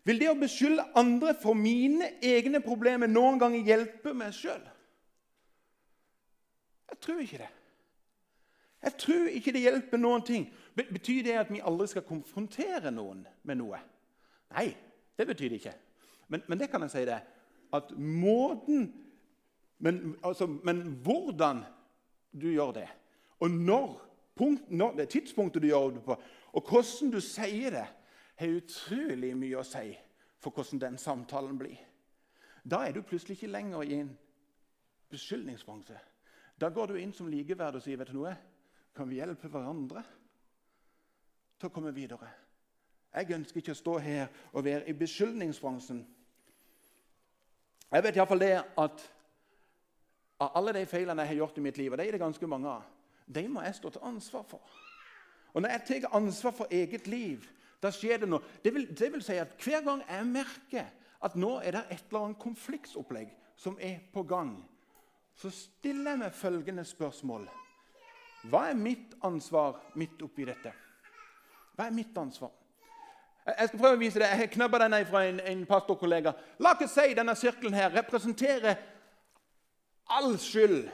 Vil 0.07 0.19
det 0.19 0.29
å 0.31 0.39
beskylde 0.39 0.85
andre 0.99 1.35
for 1.39 1.55
mine 1.55 2.15
egne 2.23 2.59
problemer 2.63 3.07
noen 3.07 3.39
gang 3.39 3.55
hjelpe 3.63 4.15
meg 4.15 4.33
sjøl? 4.35 4.63
Jeg 6.91 6.99
tror 7.03 7.21
ikke 7.23 7.43
det. 7.43 7.51
Jeg 8.83 8.97
tror 8.99 9.29
ikke 9.31 9.53
det 9.55 9.63
hjelper 9.63 10.01
noen 10.01 10.25
ting. 10.27 10.49
Betyr 10.75 11.23
det 11.23 11.37
at 11.39 11.51
vi 11.51 11.61
aldri 11.63 11.87
skal 11.91 12.03
konfrontere 12.07 12.91
noen 12.91 13.23
med 13.47 13.59
noe? 13.61 13.79
Nei, 14.53 14.67
det 15.15 15.27
betyr 15.29 15.53
det 15.53 15.61
ikke. 15.61 15.75
Men, 16.27 16.43
men 16.49 16.59
det 16.59 16.69
kan 16.71 16.83
jeg 16.83 16.91
si 16.91 17.05
det. 17.07 17.21
At 17.73 17.91
måten 17.97 18.91
men, 19.83 20.15
altså, 20.23 20.47
men 20.47 20.81
hvordan 21.03 21.63
du 22.31 22.47
gjør 22.47 22.71
det, 22.71 22.87
og 23.39 23.51
når, 23.51 23.97
punkt, 24.35 24.71
når 24.71 24.93
det 24.95 25.09
tidspunktet 25.09 25.61
du 25.61 25.67
gjør 25.67 25.89
det 25.97 26.03
på, 26.05 26.15
og 26.53 26.69
hvordan 26.69 27.11
du 27.11 27.19
sier 27.19 27.75
det, 27.75 27.87
har 28.39 28.55
utrolig 28.57 29.33
mye 29.37 29.59
å 29.59 29.65
si 29.67 29.91
for 30.41 30.55
hvordan 30.55 30.79
den 30.81 30.97
samtalen 30.97 31.59
blir. 31.59 31.81
Da 32.63 32.85
er 32.87 32.95
du 32.95 33.03
plutselig 33.03 33.35
ikke 33.37 33.51
lenger 33.51 33.83
i 33.83 33.99
en 33.99 34.13
beskyldningsbransje. 35.11 35.99
Da 36.59 36.69
går 36.69 36.93
du 36.93 36.97
inn 37.01 37.13
som 37.13 37.27
likeverd 37.27 37.77
og 37.77 37.83
sier 37.83 37.99
vet 37.99 38.13
du 38.13 38.17
noe, 38.17 38.33
kan 38.95 39.09
vi 39.09 39.19
hjelpe 39.19 39.49
hverandre 39.51 40.03
til 41.59 41.69
å 41.69 41.73
komme 41.73 41.93
videre. 41.95 42.29
Jeg 43.13 43.35
ønsker 43.35 43.61
ikke 43.61 43.75
å 43.75 43.81
stå 43.83 43.97
her 44.01 44.31
og 44.53 44.65
være 44.65 44.87
i 44.89 44.95
beskyldningsbransjen. 44.97 46.05
Jeg 47.93 48.03
vet 48.03 48.15
iallfall 48.17 48.41
det 48.41 48.55
at 48.57 49.01
av 50.41 50.55
alle 50.57 50.73
de 50.73 50.85
feilene 50.89 51.21
jeg 51.21 51.29
har 51.35 51.41
gjort 51.43 51.57
i 51.57 51.63
mitt 51.63 51.77
liv, 51.77 51.91
og 51.91 52.00
det 52.00 52.07
er 52.07 52.15
det 52.15 52.23
ganske 52.23 52.47
mange 52.50 52.71
av, 52.71 52.88
de 53.29 53.43
må 53.47 53.62
jeg 53.62 53.75
stå 53.77 53.91
til 53.93 54.07
ansvar 54.09 54.47
for. 54.50 54.62
Og 55.53 55.62
Når 55.62 55.69
jeg 55.69 56.01
tar 56.01 56.15
ansvar 56.17 56.51
for 56.57 56.67
eget 56.71 57.07
liv, 57.07 57.45
da 57.83 57.91
skjer 57.93 58.23
det 58.23 58.29
noe. 58.29 58.41
Det 58.63 58.73
vil, 58.73 58.88
det 58.89 59.12
vil 59.13 59.21
si 59.21 59.38
at 59.38 59.53
hver 59.62 59.83
gang 59.85 60.01
jeg 60.07 60.25
merker 60.25 60.89
at 61.23 61.35
nå 61.35 61.59
er 61.62 61.77
det 61.77 61.83
et 61.91 62.07
eller 62.09 62.25
annet 62.25 62.41
konfliktsopplegg 62.41 63.29
som 63.55 63.77
er 63.79 64.00
på 64.13 64.23
gang, 64.23 64.55
så 65.35 65.51
stiller 65.53 66.15
jeg 66.15 66.21
meg 66.23 66.33
følgende 66.33 66.85
spørsmål. 66.85 67.45
Hva 68.50 68.65
er 68.71 68.79
mitt 68.79 69.13
ansvar 69.23 69.77
midt 69.95 70.21
oppi 70.25 70.47
dette? 70.50 70.73
Hva 71.77 71.88
er 71.88 71.95
mitt 71.95 72.17
ansvar? 72.17 72.51
Jeg 73.45 73.67
skal 73.67 73.79
prøve 73.79 73.97
å 73.97 74.00
vise 74.00 74.19
det. 74.21 74.27
Jeg 74.39 74.51
knabba 74.53 74.79
denne 74.85 75.03
fra 75.05 75.25
en, 75.27 75.39
en 75.43 75.63
pastorkollega. 75.67 76.31
La 76.63 76.75
oss 76.79 76.93
si 76.95 77.15
denne 77.17 77.35
sirkelen 77.35 77.75
her 77.75 77.91
representerer 77.91 78.77
all 80.15 80.38
skyld 80.39 80.85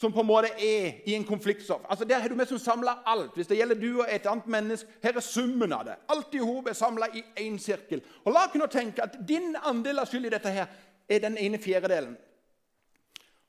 som 0.00 0.12
på 0.12 0.22
en 0.22 0.26
måte 0.26 0.48
er 0.56 1.02
i 1.08 1.14
en 1.14 1.24
konfliktstoff. 1.28 1.82
Altså 1.88 2.04
Der 2.04 2.18
har 2.18 2.28
du 2.28 2.34
med 2.34 2.48
som 2.48 2.58
samla 2.58 2.98
alt. 3.06 3.34
Hvis 3.34 3.46
det 3.46 3.56
gjelder 3.56 3.80
du 3.80 4.00
og 4.00 4.06
et 4.08 4.26
annet 4.26 4.46
menneske, 4.46 4.88
her 5.02 5.16
er 5.16 5.20
summen 5.20 5.72
av 5.72 5.84
det. 5.84 5.96
Alt 6.08 6.34
i 6.34 6.38
hop 6.38 6.68
er 6.68 6.72
samla 6.72 7.08
i 7.14 7.24
én 7.40 7.58
sirkel. 7.58 8.00
Og 8.24 8.32
La 8.32 8.46
oss 8.46 8.56
nå 8.56 8.66
tenke 8.66 9.04
at 9.04 9.18
din 9.28 9.56
andel 9.62 10.00
av 10.00 10.08
skyld 10.08 10.28
i 10.28 10.32
dette 10.32 10.52
her 10.54 10.72
er 11.08 11.20
den 11.20 11.36
ene 11.38 11.60
fjerdedelen. 11.60 12.16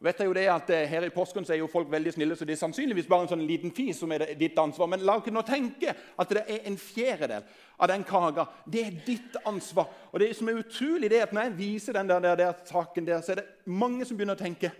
Vet 0.01 0.17
jeg 0.17 0.31
jo 0.31 0.33
det 0.33 0.47
at 0.49 0.69
eh, 0.73 0.87
Her 0.89 1.05
i 1.05 1.11
Porsgrunn 1.13 1.45
er 1.45 1.59
jo 1.59 1.67
folk 1.69 1.91
veldig 1.91 2.13
snille, 2.15 2.35
så 2.35 2.45
det 2.45 2.55
er 2.55 2.61
sannsynligvis 2.63 3.09
bare 3.09 3.27
en 3.27 3.31
sånn 3.35 3.43
liten 3.45 3.73
fis 3.75 3.99
som 4.01 4.09
er 4.15 4.31
ditt 4.37 4.57
ansvar. 4.57 4.89
Men 4.89 5.03
la 5.05 5.19
oss 5.19 5.29
nå 5.29 5.43
tenke 5.45 5.93
at 5.93 6.33
det 6.33 6.41
er 6.41 6.65
en 6.69 6.77
fjerdedel 6.81 7.45
av 7.77 7.91
den 7.91 8.05
kaka. 8.07 8.47
Det 8.65 8.81
er 8.87 8.97
ditt 9.05 9.37
ansvar. 9.45 9.91
Og 10.09 10.23
det 10.23 10.31
som 10.37 10.49
er 10.49 10.57
utrolig, 10.63 11.11
det 11.11 11.19
er 11.19 11.27
at 11.27 11.35
når 11.37 11.51
jeg 11.51 11.57
viser 11.59 11.97
den 11.99 12.09
der, 12.09 12.23
der, 12.25 12.39
der 12.39 12.65
saken 12.65 13.05
der, 13.05 13.21
så 13.21 13.35
er 13.35 13.43
det 13.43 13.69
mange 13.69 14.07
som 14.07 14.17
begynner 14.17 14.39
å 14.39 14.41
tenke 14.41 14.71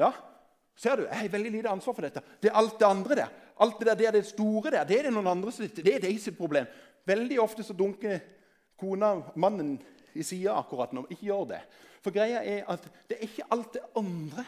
ja, 0.00 0.14
ser 0.80 0.96
du, 0.96 1.02
jeg 1.04 1.18
har 1.18 1.32
veldig 1.34 1.52
lite 1.58 1.72
ansvar 1.74 1.96
for 1.98 2.06
dette. 2.06 2.22
Det 2.40 2.48
er 2.48 2.56
alt 2.56 2.78
det 2.80 2.88
andre 2.88 3.18
der. 3.18 3.34
Alt 3.60 3.82
det 3.82 3.88
der, 3.90 3.98
det 4.00 4.06
er 4.08 4.16
det 4.16 4.26
store 4.30 4.72
der. 4.72 4.86
Det 4.88 4.96
er 4.96 5.10
det 5.10 5.12
noen 5.12 5.28
andre 5.28 5.52
som, 5.52 5.68
det 5.68 5.92
er 5.92 6.06
deres 6.06 6.30
problem. 6.38 6.70
Veldig 7.04 7.36
ofte 7.42 7.66
så 7.66 7.76
dunker 7.76 8.16
kona 8.80 9.12
mannen 9.36 9.74
i 10.16 10.24
sida 10.24 10.56
akkurat 10.56 10.96
nå. 10.96 11.04
Ikke 11.12 11.28
gjør 11.28 11.50
det. 11.52 11.60
For 12.00 12.16
greia 12.16 12.40
er 12.40 12.64
at 12.72 12.88
det 13.10 13.18
er 13.18 13.28
ikke 13.28 13.50
alt 13.52 13.76
det 13.76 13.84
andre 14.00 14.46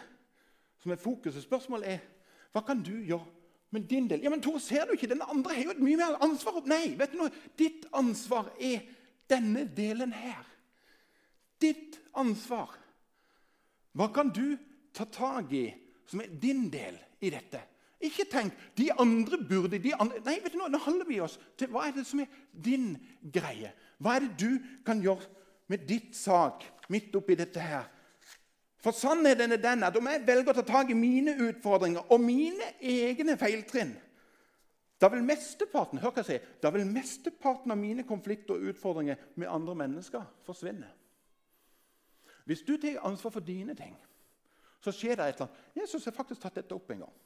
som 0.82 0.92
er 0.92 1.00
fokuset. 1.00 1.44
Spørsmålet 1.44 1.94
er 1.94 2.02
hva 2.52 2.64
kan 2.66 2.82
du 2.84 2.92
gjøre 2.92 3.24
med 3.72 3.86
din 3.88 4.08
del? 4.10 4.22
Ja, 4.24 4.30
men 4.30 4.42
Tor, 4.44 4.58
ser 4.60 4.84
du 4.86 4.92
ikke? 4.96 5.08
Den 5.08 5.24
andre 5.24 5.54
har 5.54 5.64
jo 5.64 5.74
et 5.74 5.82
mye 5.82 5.96
mer 6.00 6.18
ansvar. 6.24 6.60
Nei, 6.68 6.94
vet 6.98 7.14
du 7.14 7.22
noe? 7.22 7.32
ditt 7.58 7.86
ansvar 7.96 8.50
er 8.60 8.82
denne 9.30 9.64
delen 9.76 10.12
her. 10.12 10.44
Ditt 11.62 12.00
ansvar. 12.18 12.74
Hva 13.96 14.08
kan 14.12 14.32
du 14.34 14.56
ta 14.92 15.06
tak 15.08 15.52
i 15.56 15.68
som 16.08 16.20
er 16.20 16.32
din 16.42 16.66
del 16.72 16.98
i 17.22 17.30
dette? 17.32 17.62
Ikke 18.02 18.26
tenk 18.26 18.56
de 18.76 18.90
andre 18.98 19.38
burde 19.38 19.78
de 19.78 19.94
andre. 19.94 20.20
Nei, 20.26 20.40
vet 20.42 20.52
du 20.52 20.58
noe? 20.58 20.72
nå 20.72 20.80
holder 20.82 21.08
vi 21.08 21.20
oss 21.22 21.38
til 21.56 21.70
hva 21.72 21.86
er 21.86 21.96
det 21.96 22.04
som 22.08 22.20
er 22.24 22.32
din 22.52 22.96
greie. 23.22 23.70
Hva 24.02 24.16
er 24.18 24.26
det 24.26 24.34
du 24.42 24.58
kan 24.84 25.00
gjøre 25.00 25.28
med 25.70 25.86
ditt 25.88 26.16
sak 26.18 26.66
midt 26.92 27.14
oppi 27.16 27.38
dette 27.38 27.62
her? 27.62 27.86
For 28.82 28.90
sannheten 28.90 29.54
er 29.54 29.60
den 29.62 29.84
at 29.86 29.96
om 29.96 30.08
jeg 30.10 30.24
velger 30.26 30.50
å 30.50 30.58
ta 30.58 30.64
tak 30.66 30.90
i 30.90 30.98
mine 30.98 31.36
utfordringer 31.46 32.08
og 32.10 32.22
mine 32.22 32.72
egne 32.80 33.36
feiltrinn, 33.38 33.92
da 35.02 35.08
vil 35.10 35.22
mesteparten 35.26 35.98
hør 36.02 36.12
hva 36.14 36.22
jeg 36.22 36.28
sier, 36.28 36.48
da 36.62 36.70
vil 36.74 36.86
mesteparten 36.86 37.74
av 37.74 37.78
mine 37.78 38.04
konflikter 38.06 38.54
og 38.54 38.70
utfordringer 38.70 39.22
med 39.34 39.50
andre 39.50 39.74
mennesker 39.84 40.26
forsvinne. 40.46 40.90
Hvis 42.46 42.62
du 42.66 42.76
tar 42.76 43.00
ansvar 43.06 43.34
for 43.34 43.46
dine 43.46 43.74
ting, 43.78 43.94
så 44.82 44.90
skjer 44.94 45.18
det 45.18 45.26
et 45.26 45.36
eller 45.36 45.46
annet. 45.46 45.64
Jesus 45.78 46.04
har 46.06 46.14
faktisk 46.14 46.42
tatt 46.42 46.58
dette 46.58 46.74
opp 46.74 46.90
en 46.90 47.04
gang. 47.04 47.16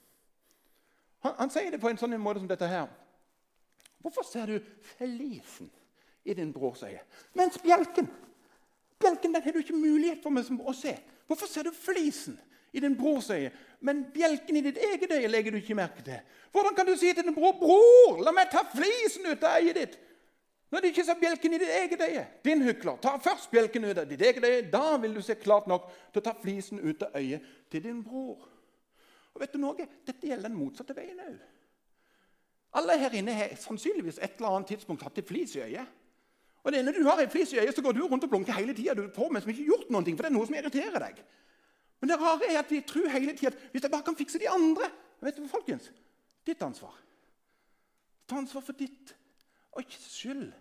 Han, 1.24 1.34
han 1.38 1.52
sier 1.52 1.72
det 1.72 1.80
på 1.80 1.88
en 1.88 2.00
sånn 2.00 2.16
måte 2.20 2.42
som 2.42 2.48
dette 2.48 2.68
her. 2.68 2.88
Hvorfor 4.04 4.28
ser 4.28 4.52
du 4.52 4.72
felisen 4.96 5.70
i 6.24 6.36
din 6.36 6.52
brors 6.52 6.84
øye, 6.84 7.00
mens 7.36 7.56
bjelken 7.64 8.08
Bjelken 8.98 9.34
den 9.34 9.42
har 9.42 9.52
du 9.52 9.58
ikke 9.58 9.76
mulighet 9.76 10.22
for 10.22 10.32
meg 10.32 10.48
å 10.48 10.74
se. 10.76 10.94
Hvorfor 11.26 11.50
ser 11.50 11.66
du 11.66 11.72
flisen 11.74 12.38
i 12.72 12.80
din 12.80 12.96
brors 12.96 13.28
øye, 13.30 13.50
men 13.80 14.04
bjelken 14.14 14.56
i 14.56 14.64
ditt 14.64 14.78
eget 14.78 15.12
øye 15.12 15.28
legger 15.28 15.52
du 15.52 15.60
ikke 15.60 15.76
merke 15.76 16.02
til? 16.04 16.18
Hvordan 16.52 16.74
kan 16.76 16.86
du 16.86 16.96
si 16.96 17.12
til 17.12 17.24
din 17.24 17.34
bror 17.34 17.52
'Bror, 17.52 18.22
la 18.24 18.32
meg 18.32 18.50
ta 18.50 18.64
flisen 18.74 19.26
ut 19.26 19.44
av 19.44 19.60
øyet 19.60 19.76
ditt', 19.76 19.98
når 20.70 20.80
du 20.80 20.86
ikke 20.86 21.04
ser 21.04 21.20
bjelken 21.20 21.54
i 21.54 21.58
ditt 21.58 21.68
eget 21.68 22.00
øye? 22.00 22.26
Din 22.44 22.62
hykler, 22.62 22.96
ta 23.02 23.16
først 23.16 23.50
bjelken 23.50 23.84
ut 23.84 23.98
av 23.98 24.08
ditt 24.08 24.22
eget 24.22 24.44
øye. 24.44 24.70
Da 24.70 24.96
vil 24.96 25.14
du 25.14 25.22
se 25.22 25.34
klart 25.34 25.66
nok 25.66 25.90
til 26.12 26.20
å 26.20 26.24
ta 26.24 26.34
flisen 26.42 26.80
ut 26.80 27.02
av 27.02 27.16
øyet 27.16 27.40
til 27.70 27.82
din 27.82 28.04
bror. 28.04 28.48
Og 29.34 29.40
vet 29.40 29.52
du 29.52 29.58
noe? 29.58 29.86
Dette 30.06 30.26
gjelder 30.26 30.48
den 30.48 30.58
motsatte 30.58 30.96
veien 30.96 31.20
òg. 31.20 31.36
Alle 32.76 32.98
her 32.98 33.14
inne 33.16 33.32
har 33.32 33.54
sannsynligvis 33.56 34.18
et 34.18 34.36
eller 34.36 34.56
annet 34.56 34.68
tidspunkt 34.74 35.02
hatt 35.02 35.18
en 35.18 35.24
flis 35.24 35.54
i 35.56 35.60
øyet. 35.60 35.86
Og 36.66 36.72
det, 36.74 36.84
Når 36.84 36.92
du 36.92 37.04
har 37.06 37.20
en 37.22 37.30
flis 37.30 37.52
i 37.54 37.60
øyet, 37.62 37.74
så 37.74 37.82
går 37.82 37.94
du 37.94 38.06
rundt 38.06 38.24
og 38.26 38.30
blunker 38.30 38.52
hele 38.52 38.74
tida. 38.74 38.94
Du 38.94 39.06
får 39.14 39.30
med 39.30 39.42
som 39.42 39.50
ikke 39.52 39.68
gjort 39.68 39.90
noen 39.90 40.16
for 40.16 40.26
det 40.26 40.30
er 40.32 40.34
noe 40.34 40.46
som 40.48 40.56
irriterer 40.58 40.98
deg. 40.98 41.20
Men 42.00 42.10
det 42.10 42.18
rare 42.20 42.48
er 42.50 42.58
at 42.58 42.70
vi 42.70 42.80
tror 42.82 43.06
hele 43.12 43.36
tida 43.38 43.52
at 43.52 43.60
hvis 43.70 43.86
jeg 43.86 43.92
bare 43.92 44.06
kan 44.06 44.18
fikse 44.18 44.40
de 44.42 44.50
andre 44.50 44.90
vet 45.22 45.38
du, 45.38 45.46
folkens, 45.48 45.92
Ditt 46.46 46.62
ansvar. 46.62 46.94
Ta 48.26 48.38
ansvar 48.38 48.62
for 48.62 48.78
ditt, 48.78 49.14
og 49.74 49.82
ikke 49.82 49.98
skyld 49.98 50.52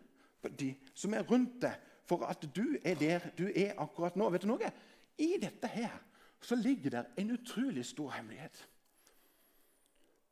på 0.41 0.49
de 0.57 0.71
som 0.97 1.13
er 1.13 1.25
rundt 1.29 1.59
deg, 1.61 1.75
for 2.05 2.25
at 2.25 2.41
du 2.55 2.77
er 2.85 2.97
der 2.97 3.27
du 3.37 3.47
er 3.49 3.77
akkurat 3.81 4.17
nå. 4.17 4.29
Vet 4.33 4.45
du 4.45 4.49
noe? 4.49 4.71
I 5.17 5.37
dette 5.41 5.69
her 5.69 5.93
så 6.41 6.57
ligger 6.57 6.89
det 6.93 7.03
en 7.21 7.31
utrolig 7.33 7.85
stor 7.85 8.11
hemmelighet. 8.17 8.59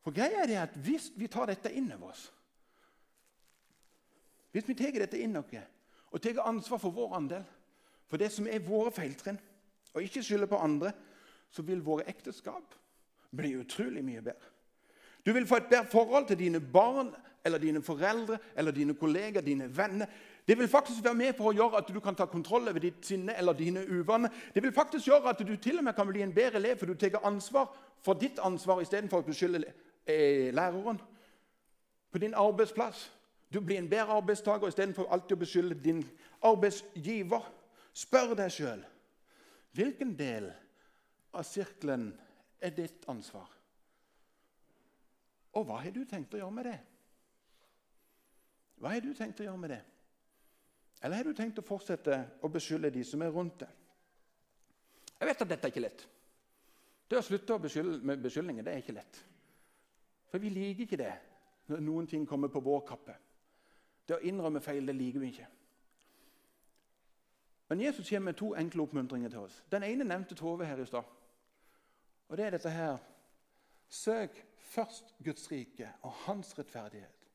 For 0.03 0.13
greia 0.13 0.43
er 0.43 0.49
det 0.49 0.57
at 0.61 0.77
Hvis 0.85 1.11
vi 1.15 1.27
tar 1.27 1.49
dette 1.49 1.71
inn 1.73 1.91
over 1.95 2.11
oss, 2.11 2.27
hvis 4.53 4.67
vi 4.69 4.77
tar 4.77 4.93
dette 5.01 5.17
inn 5.17 5.33
noe, 5.33 5.63
og 6.13 6.21
tar 6.21 6.43
ansvar 6.45 6.81
for 6.81 6.93
vår 6.93 7.17
andel, 7.17 7.43
for 8.09 8.21
det 8.21 8.29
som 8.31 8.45
er 8.47 8.61
våre 8.61 8.93
feiltrinn, 8.93 9.39
og 9.93 10.05
ikke 10.05 10.21
skylder 10.23 10.49
på 10.49 10.61
andre, 10.61 10.93
så 11.53 11.65
vil 11.65 11.81
våre 11.85 12.05
ekteskap 12.09 12.75
bli 13.33 13.55
utrolig 13.57 14.03
mye 14.05 14.21
bedre. 14.21 14.51
Du 15.25 15.31
vil 15.33 15.47
få 15.47 15.57
et 15.57 15.69
bedre 15.71 15.89
forhold 15.89 16.27
til 16.27 16.37
dine 16.39 16.59
barn 16.61 17.13
eller 17.45 17.57
dine 17.57 17.81
foreldre 17.83 18.37
eller 18.55 18.71
dine 18.71 18.93
kolleger, 18.93 19.41
dine 19.41 19.77
venner. 19.77 20.05
Det 20.47 20.57
vil 20.57 20.67
faktisk 20.67 21.03
være 21.03 21.15
med 21.15 21.33
på 21.37 21.47
å 21.49 21.55
gjøre 21.55 21.79
at 21.79 21.89
du 21.93 21.99
kan 22.03 22.15
ta 22.15 22.25
kontroll 22.25 22.67
over 22.67 22.79
ditt 22.83 23.05
sinne 23.05 23.35
eller 23.37 23.55
dine 23.57 23.85
uvaner. 23.87 24.29
Det 24.53 24.63
vil 24.63 24.73
faktisk 24.75 25.07
gjøre 25.07 25.31
at 25.31 25.41
du 25.47 25.55
til 25.55 25.77
og 25.77 25.83
med 25.83 25.95
kan 25.95 26.07
bli 26.07 26.21
en 26.21 26.35
bedre 26.35 26.59
elev, 26.59 26.77
for 26.77 26.85
du 26.85 26.93
tar 26.93 27.23
ansvar 27.23 27.71
for 28.03 28.19
ditt 28.19 28.39
ansvar 28.43 28.81
istedenfor 28.83 29.23
å 29.23 29.27
beskylde 29.27 29.63
eh, 30.05 30.53
læreren. 30.53 30.99
På 32.11 32.19
din 32.19 32.35
arbeidsplass 32.35 33.07
du 33.53 33.61
blir 33.61 33.77
en 33.77 33.89
bedre 33.89 34.17
arbeidstaker 34.17 34.71
istedenfor 34.71 35.11
alltid 35.13 35.35
å 35.37 35.43
beskylde 35.43 35.77
din 35.77 36.01
arbeidsgiver. 36.41 37.45
Spør 37.93 38.33
deg 38.37 38.49
sjøl 38.51 38.81
hvilken 39.77 40.13
del 40.17 40.47
av 41.33 41.45
sirkelen 41.45 42.07
er 42.61 42.73
ditt 42.73 43.05
ansvar. 43.09 43.47
Og 45.53 45.65
hva 45.65 45.79
har 45.83 45.93
du 45.93 46.01
tenkt 46.09 46.33
å 46.33 46.39
gjøre 46.41 46.55
med 46.55 46.67
det? 46.69 46.77
Hva 48.81 48.93
har 48.93 49.05
du 49.05 49.11
tenkt 49.17 49.41
å 49.41 49.45
gjøre 49.45 49.61
med 49.61 49.73
det? 49.73 49.81
Eller 51.03 51.19
har 51.19 51.29
du 51.29 51.37
tenkt 51.37 51.59
å 51.61 51.65
fortsette 51.65 52.17
å 52.41 52.49
beskylde 52.53 52.93
de 52.93 53.03
som 53.05 53.21
er 53.21 53.33
rundt 53.33 53.59
deg? 53.61 53.81
Jeg 55.19 55.29
vet 55.29 55.43
at 55.45 55.51
dette 55.51 55.67
er 55.67 55.73
ikke 55.73 55.83
lett. 55.83 56.05
Det 57.09 57.19
å 57.19 57.25
slutte 57.25 57.53
å 57.53 57.61
beskylde 57.61 57.99
med 58.07 58.23
beskyldninger 58.23 58.65
det 58.65 58.73
er 58.73 58.81
ikke 58.81 58.97
lett. 58.97 59.19
For 60.31 60.41
vi 60.41 60.49
liker 60.53 60.87
ikke 60.87 61.01
det 61.01 61.13
når 61.69 61.85
noen 61.85 62.09
ting 62.09 62.25
kommer 62.27 62.49
på 62.49 62.63
vår 62.63 62.81
kappe. 62.87 63.15
Det 64.07 64.17
å 64.17 64.23
innrømme 64.27 64.61
feil 64.61 64.87
det 64.87 64.95
liker 64.97 65.23
vi 65.23 65.31
ikke. 65.31 65.47
Men 67.71 67.81
Jesus 67.81 68.09
kommer 68.09 68.31
med 68.31 68.37
to 68.37 68.51
enkle 68.59 68.83
oppmuntringer 68.83 69.31
til 69.31 69.45
oss. 69.45 69.63
Den 69.71 69.83
ene 69.83 70.05
nevnte 70.05 70.35
Tove 70.35 70.65
her 70.67 70.81
i 70.81 70.85
stad. 70.85 71.07
Og 72.27 72.37
det 72.37 72.45
er 72.45 72.55
dette 72.57 72.69
her 72.69 72.97
Søk 73.93 74.39
først 74.57 75.13
Guds 75.23 75.51
rike 75.51 75.91
og 76.01 76.11
hans 76.25 76.57
rettferdighet. 76.57 77.27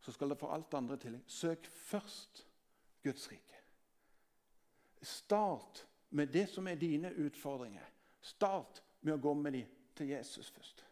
Så 0.00 0.12
skal 0.12 0.30
det 0.30 0.38
for 0.38 0.54
alt 0.54 0.74
andre 0.74 0.96
til. 0.96 1.20
Søk 1.26 1.66
først 1.66 2.46
Guds 3.02 3.30
rike. 3.32 3.62
Start 5.02 5.86
med 6.10 6.26
det 6.26 6.48
som 6.48 6.68
er 6.68 6.74
dine 6.74 7.10
utfordringer. 7.14 7.84
Start 8.20 8.82
med 9.00 9.14
å 9.14 9.22
gå 9.22 9.34
med 9.34 9.52
dem 9.52 9.74
til 9.98 10.12
Jesus 10.14 10.50
først. 10.50 10.84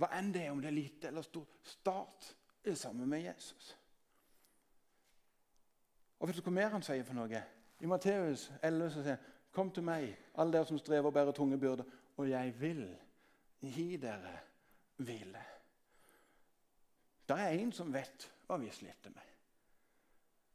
Hva 0.00 0.10
enn 0.16 0.32
det 0.34 0.46
er, 0.46 0.50
om 0.52 0.60
det 0.62 0.70
er 0.70 0.78
lite 0.78 1.08
eller 1.08 1.22
stort. 1.22 1.58
Start 1.62 2.34
sammen 2.74 3.08
med 3.08 3.22
Jesus. 3.22 3.76
Og 6.20 6.28
vet 6.28 6.36
du 6.36 6.42
hva 6.44 6.52
mer 6.52 6.74
han 6.74 6.84
sier 6.84 7.04
for 7.04 7.16
noe? 7.16 7.42
I 7.80 7.88
Matteus 7.88 8.50
11 8.62 8.90
så 8.90 9.02
sier 9.02 9.16
han, 9.16 9.26
'Kom 9.50 9.70
til 9.70 9.82
meg, 9.82 10.16
alle 10.34 10.52
dere 10.52 10.66
som 10.66 10.78
strever 10.78 11.06
og 11.06 11.12
bærer 11.12 11.32
tunge 11.32 11.58
byrder, 11.58 11.84
og 12.16 12.28
jeg 12.30 12.60
vil 12.60 12.98
gi 13.60 13.96
dere 13.96 14.38
hvile.' 14.96 15.46
Det 17.28 17.38
er 17.38 17.48
en 17.48 17.72
som 17.72 17.92
vet 17.92 18.30
hva 18.46 18.56
vi 18.56 18.70
sliter 18.70 19.10
med. 19.10 19.26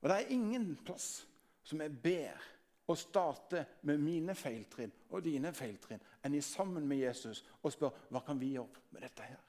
Og 0.02 0.10
det 0.10 0.16
er 0.16 0.34
ingen 0.36 0.76
plass 0.86 1.28
som 1.64 1.82
er 1.82 1.90
bedre 1.90 2.56
å 2.88 2.96
starte 2.96 3.64
med 3.82 3.98
mine 3.98 4.36
feiltrinn 4.38 4.92
og 5.10 5.24
dine 5.26 5.54
feiltrinn 5.54 6.04
enn 6.22 6.36
i 6.38 6.42
sammen 6.46 6.86
med 6.88 6.98
Jesus 6.98 7.42
og 7.62 7.74
spør 7.74 7.96
hva 8.14 8.22
kan 8.26 8.40
vi 8.40 8.52
gjøre 8.54 8.84
med 8.92 9.02
dette 9.02 9.24
her. 9.24 9.42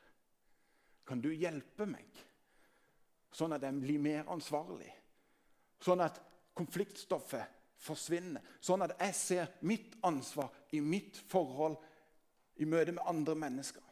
Kan 1.06 1.20
du 1.20 1.28
hjelpe 1.30 1.86
meg, 1.86 2.08
sånn 3.34 3.56
at 3.56 3.64
jeg 3.66 3.80
blir 3.82 4.02
mer 4.02 4.28
ansvarlig? 4.32 4.90
Sånn 5.82 6.02
at 6.04 6.20
konfliktstoffet 6.56 7.56
forsvinner. 7.82 8.44
Sånn 8.60 8.84
at 8.86 8.96
jeg 9.00 9.16
ser 9.18 9.50
mitt 9.68 9.96
ansvar 10.06 10.52
i 10.76 10.80
mitt 10.80 11.18
forhold 11.30 11.76
i 12.56 12.68
møte 12.68 12.94
med 12.96 13.04
andre 13.06 13.36
mennesker. 13.38 13.82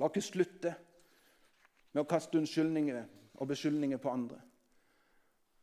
La 0.00 0.08
ikke 0.08 0.24
slutte 0.24 0.72
med 1.92 2.02
å 2.02 2.08
kaste 2.08 2.40
unnskyldninger 2.40 3.02
og 3.38 3.48
beskyldninger 3.50 4.00
på 4.02 4.10
andre. 4.10 4.40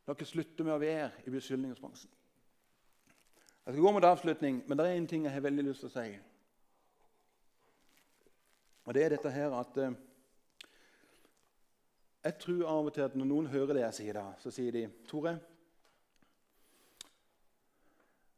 La 0.06 0.14
ikke 0.14 0.28
slutte 0.28 0.64
med 0.64 0.76
å 0.76 0.80
være 0.80 1.10
i 1.26 1.34
beskyldningsbransjen. 1.34 2.10
Jeg 3.60 3.74
skal 3.74 3.84
gå 3.84 3.92
mot 3.92 4.06
avslutning, 4.06 4.62
men 4.66 4.78
det 4.78 4.86
er 4.86 4.96
en 4.96 5.08
ting 5.10 5.26
jeg 5.26 5.34
har 5.34 5.44
veldig 5.44 5.64
lyst 5.66 5.84
til 5.84 5.90
å 5.90 5.94
si. 5.94 6.06
Og 8.88 8.96
det 8.96 9.02
er 9.04 9.12
dette 9.14 9.30
her 9.30 9.52
at 9.54 9.76
eh, 9.78 9.98
jeg 12.24 12.36
tror 12.38 12.66
av 12.68 12.88
og 12.90 12.94
til 12.94 13.06
at 13.06 13.16
når 13.16 13.28
noen 13.28 13.48
hører 13.48 13.76
det 13.76 13.84
jeg 13.86 13.96
sier, 14.00 14.18
da, 14.18 14.26
så 14.40 14.52
sier 14.52 14.74
de 14.74 14.84
Tore, 15.08 15.38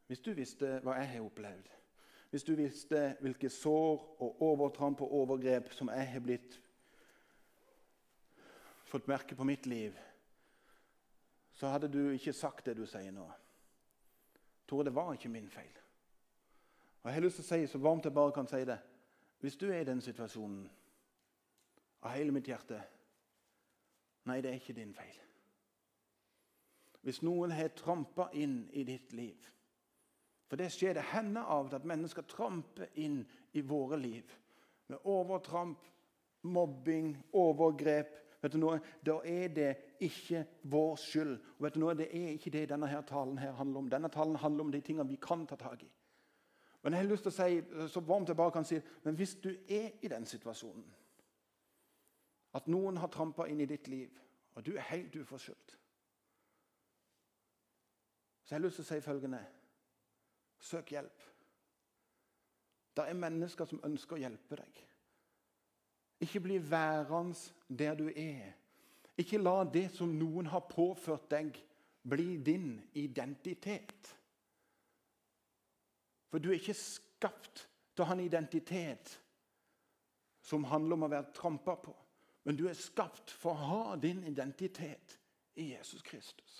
hvis 0.07 0.21
du 0.23 0.33
visste 0.37 0.77
hva 0.83 0.97
jeg 0.99 1.09
har 1.15 1.25
opplevd, 1.25 1.69
hvis 2.33 2.45
du 2.45 2.53
visste 2.57 3.01
hvilke 3.21 3.49
sår 3.49 4.01
og 4.23 4.41
overtramp 4.41 5.01
og 5.05 5.13
overgrep 5.19 5.71
som 5.73 5.91
jeg 5.93 6.07
har 6.09 6.23
blitt 6.23 6.57
fått 8.89 9.09
merke 9.09 9.35
på 9.35 9.45
mitt 9.47 9.67
liv, 9.69 9.97
så 11.53 11.69
hadde 11.69 11.91
du 11.93 12.01
ikke 12.13 12.33
sagt 12.33 12.65
det 12.65 12.77
du 12.77 12.85
sier 12.89 13.13
nå. 13.13 13.25
Tore, 14.67 14.87
det 14.87 14.95
var 14.95 15.13
ikke 15.13 15.29
min 15.29 15.49
feil. 15.49 15.73
Og 17.03 17.09
Jeg 17.09 17.17
har 17.17 17.25
lyst 17.25 17.41
til 17.41 17.45
å 17.45 17.49
si 17.51 17.67
så 17.67 17.81
varmt 17.83 18.05
jeg 18.07 18.15
bare 18.15 18.31
kan 18.31 18.47
si 18.47 18.61
det 18.63 18.77
Hvis 19.43 19.57
du 19.59 19.65
er 19.67 19.81
i 19.81 19.87
den 19.87 19.99
situasjonen 20.01 20.61
av 21.99 22.13
hele 22.15 22.31
mitt 22.31 22.47
hjerte 22.47 22.79
Nei, 24.29 24.39
det 24.41 24.51
er 24.51 24.59
ikke 24.59 24.75
din 24.77 24.93
feil. 24.95 25.19
Hvis 27.03 27.19
noen 27.25 27.51
har 27.51 27.73
trampa 27.75 28.29
inn 28.39 28.63
i 28.71 28.85
ditt 28.87 29.11
liv 29.11 29.49
For 30.47 30.59
det 30.59 30.69
skjer 30.71 30.95
det 30.95 31.09
hender 31.11 31.49
av 31.49 31.73
at 31.75 31.87
mennesker 31.87 32.23
tramper 32.29 32.91
inn 33.01 33.23
i 33.57 33.63
våre 33.65 33.97
liv 33.97 34.29
med 34.91 35.07
overtramp, 35.09 35.79
mobbing, 36.43 37.15
overgrep. 37.33 38.11
Vet 38.43 38.53
du 38.53 38.59
noe? 38.59 38.77
Da 39.01 39.15
er 39.25 39.47
det 39.55 39.69
ikke 40.03 40.43
vår 40.69 40.97
skyld. 40.99 41.33
Og 41.57 41.65
vet 41.65 41.77
du 41.77 41.79
noe? 41.81 41.95
Det 41.97 42.09
er 42.11 42.33
ikke 42.35 42.51
det 42.53 42.67
denne 42.69 42.89
her 42.91 43.01
talen 43.07 43.39
her 43.41 43.55
handler 43.57 43.79
om. 43.79 43.89
Denne 43.89 44.11
talen 44.13 44.35
handler 44.35 44.67
om 44.67 44.73
de 44.75 44.81
tingene 44.83 45.07
vi 45.09 45.17
kan 45.23 45.47
ta 45.49 45.57
tak 45.57 45.87
i. 45.87 45.89
Men 46.83 46.93
jeg 46.93 47.05
har 47.05 47.09
lyst 47.09 47.25
til 47.25 47.31
å 47.31 47.37
si 47.39 47.89
så 47.95 48.03
varmt 48.03 48.29
jeg 48.29 48.37
bare 48.37 48.53
kan 48.53 48.67
si, 48.67 48.77
men 49.05 49.15
hvis 49.15 49.37
du 49.39 49.49
er 49.49 49.95
i 50.03 50.11
den 50.11 50.27
situasjonen 50.27 50.83
at 52.53 52.67
noen 52.69 52.97
har 53.01 53.11
trampa 53.13 53.47
inn 53.49 53.61
i 53.63 53.69
ditt 53.69 53.87
liv, 53.87 54.11
og 54.53 54.65
du 54.65 54.75
er 54.75 54.89
helt 54.91 55.15
uforskyldt. 55.15 55.77
Så 58.43 58.53
jeg 58.53 58.59
har 58.59 58.65
lyst 58.65 58.81
til 58.81 58.85
å 58.85 58.91
si 58.91 59.03
følgende 59.03 59.43
Søk 60.63 60.93
hjelp. 60.93 61.23
Det 62.95 63.03
er 63.03 63.17
mennesker 63.19 63.67
som 63.67 63.81
ønsker 63.83 64.15
å 64.15 64.21
hjelpe 64.21 64.55
deg. 64.55 64.77
Ikke 66.23 66.39
bli 66.39 66.59
værende 66.71 67.35
der 67.67 67.97
du 67.99 68.05
er. 68.07 68.53
Ikke 69.19 69.41
la 69.41 69.63
det 69.67 69.89
som 69.91 70.13
noen 70.15 70.47
har 70.53 70.63
påført 70.69 71.25
deg, 71.33 71.57
bli 72.03 72.37
din 72.37 72.77
identitet. 72.99 74.13
For 76.31 76.39
du 76.39 76.49
er 76.49 76.61
ikke 76.61 76.77
skapt 76.77 77.65
til 77.93 78.05
å 78.05 78.07
ha 78.09 78.15
en 78.15 78.23
identitet 78.23 79.11
som 80.43 80.65
handler 80.67 80.97
om 80.97 81.05
å 81.07 81.11
være 81.11 81.35
trampa 81.35 81.75
på. 81.83 81.93
Men 82.43 82.57
du 82.59 82.65
er 82.67 82.77
skapt 82.77 83.31
for 83.31 83.55
å 83.55 83.67
ha 83.69 83.95
din 83.95 84.23
identitet 84.27 85.17
i 85.55 85.71
Jesus 85.71 86.03
Kristus. 86.03 86.59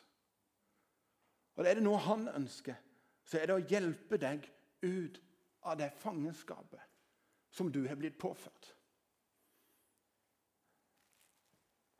Og 1.56 1.67
Er 1.67 1.78
det 1.78 1.84
noe 1.86 2.00
han 2.02 2.28
ønsker, 2.32 2.78
så 3.24 3.39
er 3.39 3.50
det 3.50 3.58
å 3.58 3.67
hjelpe 3.69 4.17
deg 4.17 4.48
ut 4.84 5.19
av 5.63 5.78
det 5.80 5.91
fangenskapet 6.02 6.82
som 7.54 7.69
du 7.72 7.84
har 7.88 8.00
blitt 8.00 8.17
påført. 8.19 8.74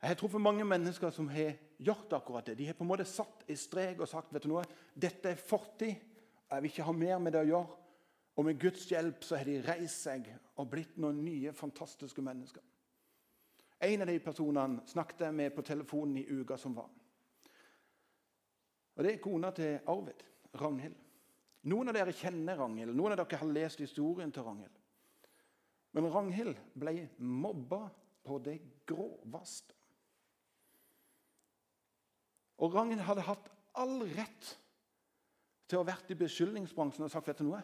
Jeg 0.02 0.10
har 0.10 0.18
truffet 0.20 0.42
mange 0.42 0.66
mennesker 0.68 1.12
som 1.14 1.30
har 1.32 1.54
gjort 1.80 2.12
akkurat 2.12 2.50
det. 2.50 2.58
De 2.58 2.66
har 2.68 2.76
på 2.76 2.84
en 2.84 2.90
måte 2.90 3.06
satt 3.08 3.46
i 3.48 3.56
strek 3.56 4.02
og 4.04 4.10
sagt 4.10 4.34
vet 4.34 4.44
du 4.44 4.50
noe, 4.50 4.64
dette 4.92 5.30
er 5.32 5.40
fortid. 5.40 5.94
Jeg 6.50 6.60
vil 6.60 6.70
ikke 6.70 6.84
ha 6.90 6.92
mer 6.92 7.22
med 7.22 7.32
det 7.32 7.40
å 7.40 7.48
gjøre. 7.48 7.78
Og 8.34 8.44
med 8.44 8.58
Guds 8.60 8.84
hjelp 8.90 9.24
så 9.24 9.38
har 9.38 9.48
de 9.48 9.62
reist 9.64 10.04
seg 10.04 10.26
og 10.58 10.68
blitt 10.68 10.98
noen 11.00 11.22
nye, 11.24 11.54
fantastiske 11.56 12.22
mennesker. 12.24 12.62
En 13.84 14.02
av 14.02 14.08
de 14.08 14.18
personene 14.22 14.84
snakket 14.88 15.26
jeg 15.26 15.36
med 15.36 15.54
på 15.54 15.64
telefonen 15.66 16.20
i 16.22 16.26
uka 16.28 16.56
som 16.60 16.76
var. 16.76 16.88
Og 18.94 19.04
Det 19.04 19.12
er 19.12 19.22
kona 19.22 19.50
til 19.50 19.80
Arvid, 19.90 20.22
Ragnhild. 20.60 20.96
Noen 21.68 21.90
av 21.90 21.96
dere 21.96 22.14
kjenner 22.14 22.58
Ragnhild. 22.60 22.94
Noen 22.94 23.14
av 23.14 23.20
dere 23.20 23.40
har 23.40 23.52
lest 23.52 23.80
historien 23.82 24.32
til 24.32 24.46
Ragnhild. 24.46 24.80
Men 25.94 26.10
Ragnhild 26.12 26.58
ble 26.78 27.08
mobba 27.18 27.88
på 28.24 28.38
det 28.44 28.58
groveste. 28.86 29.74
Og 32.62 32.74
Ragnhild 32.74 33.02
hadde 33.04 33.26
hatt 33.26 33.50
all 33.80 34.04
rett 34.14 34.50
til 35.66 35.78
å 35.78 35.82
ha 35.82 35.90
vært 35.90 36.12
i 36.12 36.18
beskyldningsbransjen 36.18 37.06
og 37.06 37.12
sagt 37.12 37.30
vet 37.30 37.40
du 37.42 37.48
noe? 37.48 37.62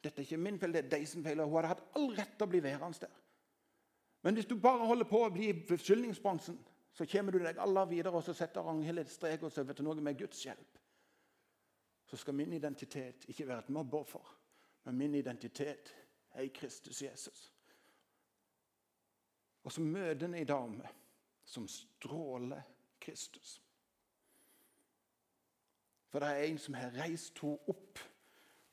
Dette 0.00 0.22
er 0.22 0.28
ikke 0.28 0.40
min 0.40 0.58
feil, 0.60 0.72
det 0.72 0.86
er 0.86 0.92
de 0.94 1.00
som 1.08 1.24
feiler. 1.24 1.44
Hun 1.44 1.58
hadde 1.58 1.74
hatt 1.74 1.82
all 1.98 2.08
rett 2.16 2.32
til 2.38 2.46
å 2.46 2.50
bli 2.50 2.62
værende 2.64 3.04
der. 3.04 3.18
Men 4.22 4.34
hvis 4.34 4.46
du 4.46 4.56
bare 4.60 4.86
holder 4.86 5.08
på 5.08 5.22
å 5.24 5.30
bli 5.32 5.48
i 5.48 5.56
beskyldningsbransjen, 5.68 6.58
så 6.92 7.06
kommer 7.06 7.32
du 7.32 7.38
deg 7.40 7.58
aller 7.58 7.86
videre, 7.88 8.16
og 8.16 8.24
så 8.24 8.34
setter 8.36 8.66
Ragnhild 8.66 9.00
et 9.00 9.12
strek 9.12 9.44
og 9.46 9.52
så 9.52 9.64
vet 9.64 9.78
du 9.78 9.86
noe 9.86 10.02
med 10.02 10.18
Guds 10.18 10.42
hjelp. 10.44 10.78
Så 12.10 12.18
skal 12.18 12.34
min 12.34 12.52
identitet 12.52 13.24
ikke 13.30 13.46
være 13.46 13.64
et 13.64 13.72
mobbeoffer, 13.72 14.34
men 14.84 14.98
min 14.98 15.14
identitet 15.14 15.94
er 16.34 16.42
i 16.42 16.52
Kristus 16.54 17.02
Jesus. 17.02 17.52
Og 19.62 19.72
så 19.72 19.80
møter 19.80 20.26
en 20.26 20.34
ei 20.34 20.44
dame 20.48 20.88
som 21.44 21.68
stråler 21.68 22.62
Kristus. 23.00 23.60
For 26.10 26.18
det 26.18 26.28
er 26.28 26.48
en 26.48 26.58
som 26.58 26.74
har 26.74 26.96
reist 26.98 27.38
henne 27.38 27.70
opp. 27.70 28.00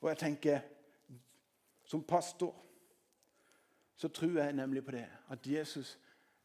Og 0.02 0.10
jeg 0.10 0.18
tenker, 0.18 0.60
som 1.86 2.04
pastor 2.04 2.56
så 3.98 4.10
tror 4.14 4.40
jeg 4.40 4.54
nemlig 4.54 4.84
på 4.86 4.94
det 4.94 5.06
at 5.34 5.48
Jesus 5.48 5.98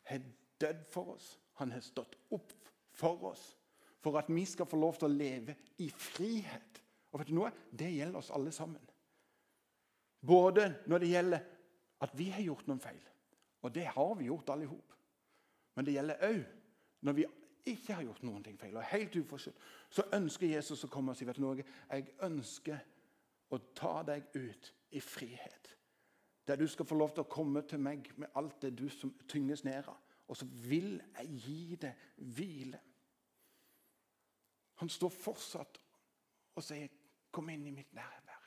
har 0.08 0.20
dødd 0.60 0.84
for 0.90 1.14
oss. 1.14 1.38
Han 1.60 1.72
har 1.72 1.80
stått 1.84 2.16
opp 2.30 2.52
for 2.96 3.24
oss 3.32 3.58
for 4.02 4.18
at 4.18 4.30
vi 4.32 4.44
skal 4.48 4.66
få 4.66 4.76
lov 4.80 4.96
til 4.98 5.10
å 5.10 5.14
leve 5.14 5.54
i 5.78 5.88
frihet. 5.90 6.80
Og 7.12 7.20
vet 7.20 7.28
du 7.30 7.36
noe? 7.36 7.52
Det 7.70 7.90
gjelder 7.92 8.18
oss 8.18 8.32
alle 8.34 8.52
sammen. 8.52 8.82
Både 10.26 10.68
når 10.86 10.98
det 11.02 11.10
gjelder 11.12 11.44
at 12.02 12.16
vi 12.18 12.30
har 12.34 12.42
gjort 12.42 12.66
noen 12.66 12.82
feil. 12.82 13.02
Og 13.62 13.74
det 13.74 13.86
har 13.94 14.14
vi 14.18 14.26
gjort 14.26 14.50
alle 14.50 14.66
i 14.66 14.70
hop. 14.70 14.96
Men 15.76 15.86
det 15.86 15.94
gjelder 15.94 16.26
òg 16.28 16.42
når 17.06 17.18
vi 17.18 17.26
ikke 17.72 17.94
har 17.94 18.06
gjort 18.06 18.24
noen 18.26 18.42
ting 18.42 18.58
feil 18.58 18.74
og 18.76 18.88
helt 18.90 19.16
uforskyldt. 19.16 19.60
Så 19.90 20.08
ønsker 20.16 20.50
Jesus 20.50 20.82
å 20.84 20.90
komme 20.90 21.12
og 21.12 21.18
si 21.18 21.28
vet 21.28 21.38
du 21.38 21.44
noe, 21.44 21.62
jeg 21.92 22.16
ønsker 22.26 22.80
å 23.52 23.60
ta 23.76 24.00
deg 24.08 24.26
ut 24.34 24.72
i 24.90 25.00
frihet. 25.04 25.70
Der 26.46 26.56
du 26.56 26.66
skal 26.66 26.86
få 26.86 26.94
lov 26.98 27.12
til 27.14 27.22
å 27.22 27.30
komme 27.30 27.62
til 27.68 27.78
meg 27.80 28.08
med 28.16 28.32
alt 28.34 28.62
det 28.62 28.74
du 28.78 28.88
som 28.90 29.12
tynges 29.28 29.64
ned 29.64 29.86
av. 29.88 29.98
Og 30.28 30.36
så 30.36 30.46
vil 30.46 30.96
jeg 31.18 31.38
gi 31.44 31.76
deg 31.76 32.08
hvile. 32.16 32.80
Han 34.82 34.88
står 34.88 35.08
fortsatt 35.14 35.80
og 36.54 36.62
sier, 36.62 36.88
'Kom 37.32 37.48
inn 37.48 37.66
i 37.66 37.70
mitt 37.70 37.94
nærvær. 37.94 38.42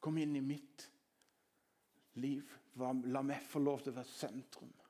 Kom 0.00 0.18
inn 0.18 0.36
i 0.36 0.40
mitt 0.40 0.90
liv. 2.14 2.58
La 2.76 3.22
meg 3.22 3.42
få 3.42 3.58
lov 3.58 3.80
til 3.82 3.92
å 3.92 3.96
være 3.96 4.04
sentrum.' 4.04 4.80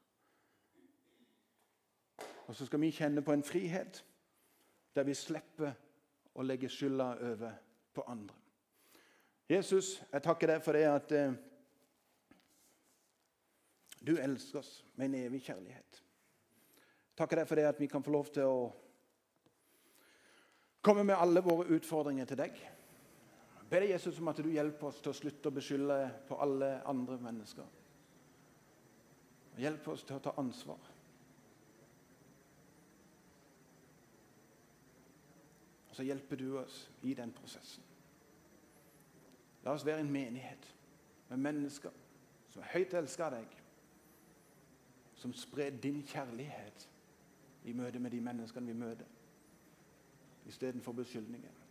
Og 2.47 2.55
så 2.55 2.67
skal 2.67 2.81
vi 2.81 2.91
kjenne 2.91 3.23
på 3.23 3.33
en 3.33 3.43
frihet 3.43 4.05
der 4.95 5.03
vi 5.03 5.15
slipper 5.15 5.73
å 6.35 6.43
legge 6.43 6.69
skylda 6.69 7.07
over 7.33 7.53
på 7.95 8.05
andre. 8.07 8.37
Jesus, 9.49 10.03
jeg 10.13 10.23
takker 10.23 10.47
deg 10.47 10.63
for 10.65 10.73
det 10.73 10.85
at 10.89 11.13
eh, 11.13 11.35
du 14.07 14.17
elsker 14.21 14.61
oss 14.61 14.85
med 14.95 15.07
en 15.07 15.15
evig 15.25 15.43
kjærlighet. 15.47 16.01
Takker 17.17 17.41
deg 17.41 17.49
for 17.49 17.61
det 17.61 17.69
at 17.69 17.81
vi 17.81 17.89
kan 17.91 18.03
få 18.03 18.13
lov 18.13 18.31
til 18.35 18.49
å 18.49 18.65
komme 20.85 21.07
med 21.07 21.17
alle 21.17 21.43
våre 21.45 21.71
utfordringer 21.77 22.29
til 22.29 22.41
deg. 22.43 22.59
Be 23.71 23.81
deg, 23.81 23.95
Jesus, 23.95 24.19
om 24.21 24.29
at 24.29 24.43
du 24.43 24.51
hjelper 24.53 24.91
oss 24.91 25.01
til 25.03 25.15
å 25.15 25.17
slutte 25.17 25.49
å 25.49 25.55
beskylde 25.55 25.99
på 26.29 26.37
alle 26.43 26.77
andre 26.91 27.17
mennesker. 27.23 27.71
Hjelp 29.63 29.89
oss 29.89 30.05
til 30.05 30.19
å 30.19 30.23
ta 30.23 30.35
ansvar. 30.43 30.91
Og 35.89 35.97
så 35.97 36.05
hjelper 36.05 36.43
du 36.43 36.49
oss 36.59 36.89
i 37.07 37.15
den 37.15 37.33
prosessen. 37.33 37.87
La 39.65 39.73
oss 39.73 39.87
være 39.87 40.03
en 40.03 40.13
menighet 40.13 40.67
med 41.31 41.41
mennesker 41.47 41.95
som 42.51 42.63
er 42.63 42.73
høyt 42.75 42.95
elsker 42.99 43.25
av 43.27 43.37
deg, 43.39 43.55
som 45.25 45.33
sprer 45.33 45.71
din 45.71 46.03
kjærlighet 46.05 46.91
i 47.65 47.73
møte 47.73 47.99
med 47.99 48.13
de 48.13 48.21
menneskene 48.21 48.67
vi 48.67 48.73
møter, 48.77 49.07
istedenfor 50.45 50.93
beskyldninger. 50.93 51.63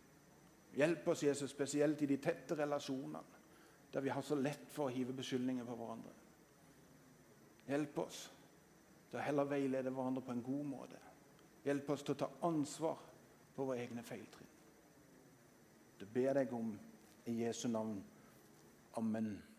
Hjelp 0.74 1.06
oss, 1.08 1.22
Jesus, 1.22 1.52
spesielt 1.54 2.02
i 2.02 2.08
de 2.10 2.16
tette 2.18 2.56
relasjonene, 2.58 3.20
der 3.92 4.02
vi 4.02 4.10
har 4.10 4.26
så 4.26 4.34
lett 4.34 4.66
for 4.74 4.88
å 4.88 4.94
hive 4.96 5.14
beskyldninger 5.14 5.68
på 5.68 5.76
hverandre. 5.78 6.16
Hjelp 7.68 8.02
oss 8.02 8.24
til 9.12 9.20
å 9.20 9.22
heller 9.22 9.46
veilede 9.54 9.94
hverandre 9.94 10.26
på 10.26 10.34
en 10.34 10.42
god 10.50 10.66
måte. 10.72 11.06
Hjelp 11.62 11.94
oss 11.94 12.02
til 12.02 12.16
å 12.16 12.22
ta 12.24 12.32
ansvar 12.50 13.06
for 13.54 13.70
våre 13.70 13.86
egne 13.86 14.02
feiltrinn. 14.02 14.50
Det 16.02 16.10
ber 16.10 16.42
jeg 16.42 16.58
om 16.58 16.74
i 17.30 17.38
Jesu 17.44 17.68
navn. 17.70 18.00
Amen. 18.98 19.36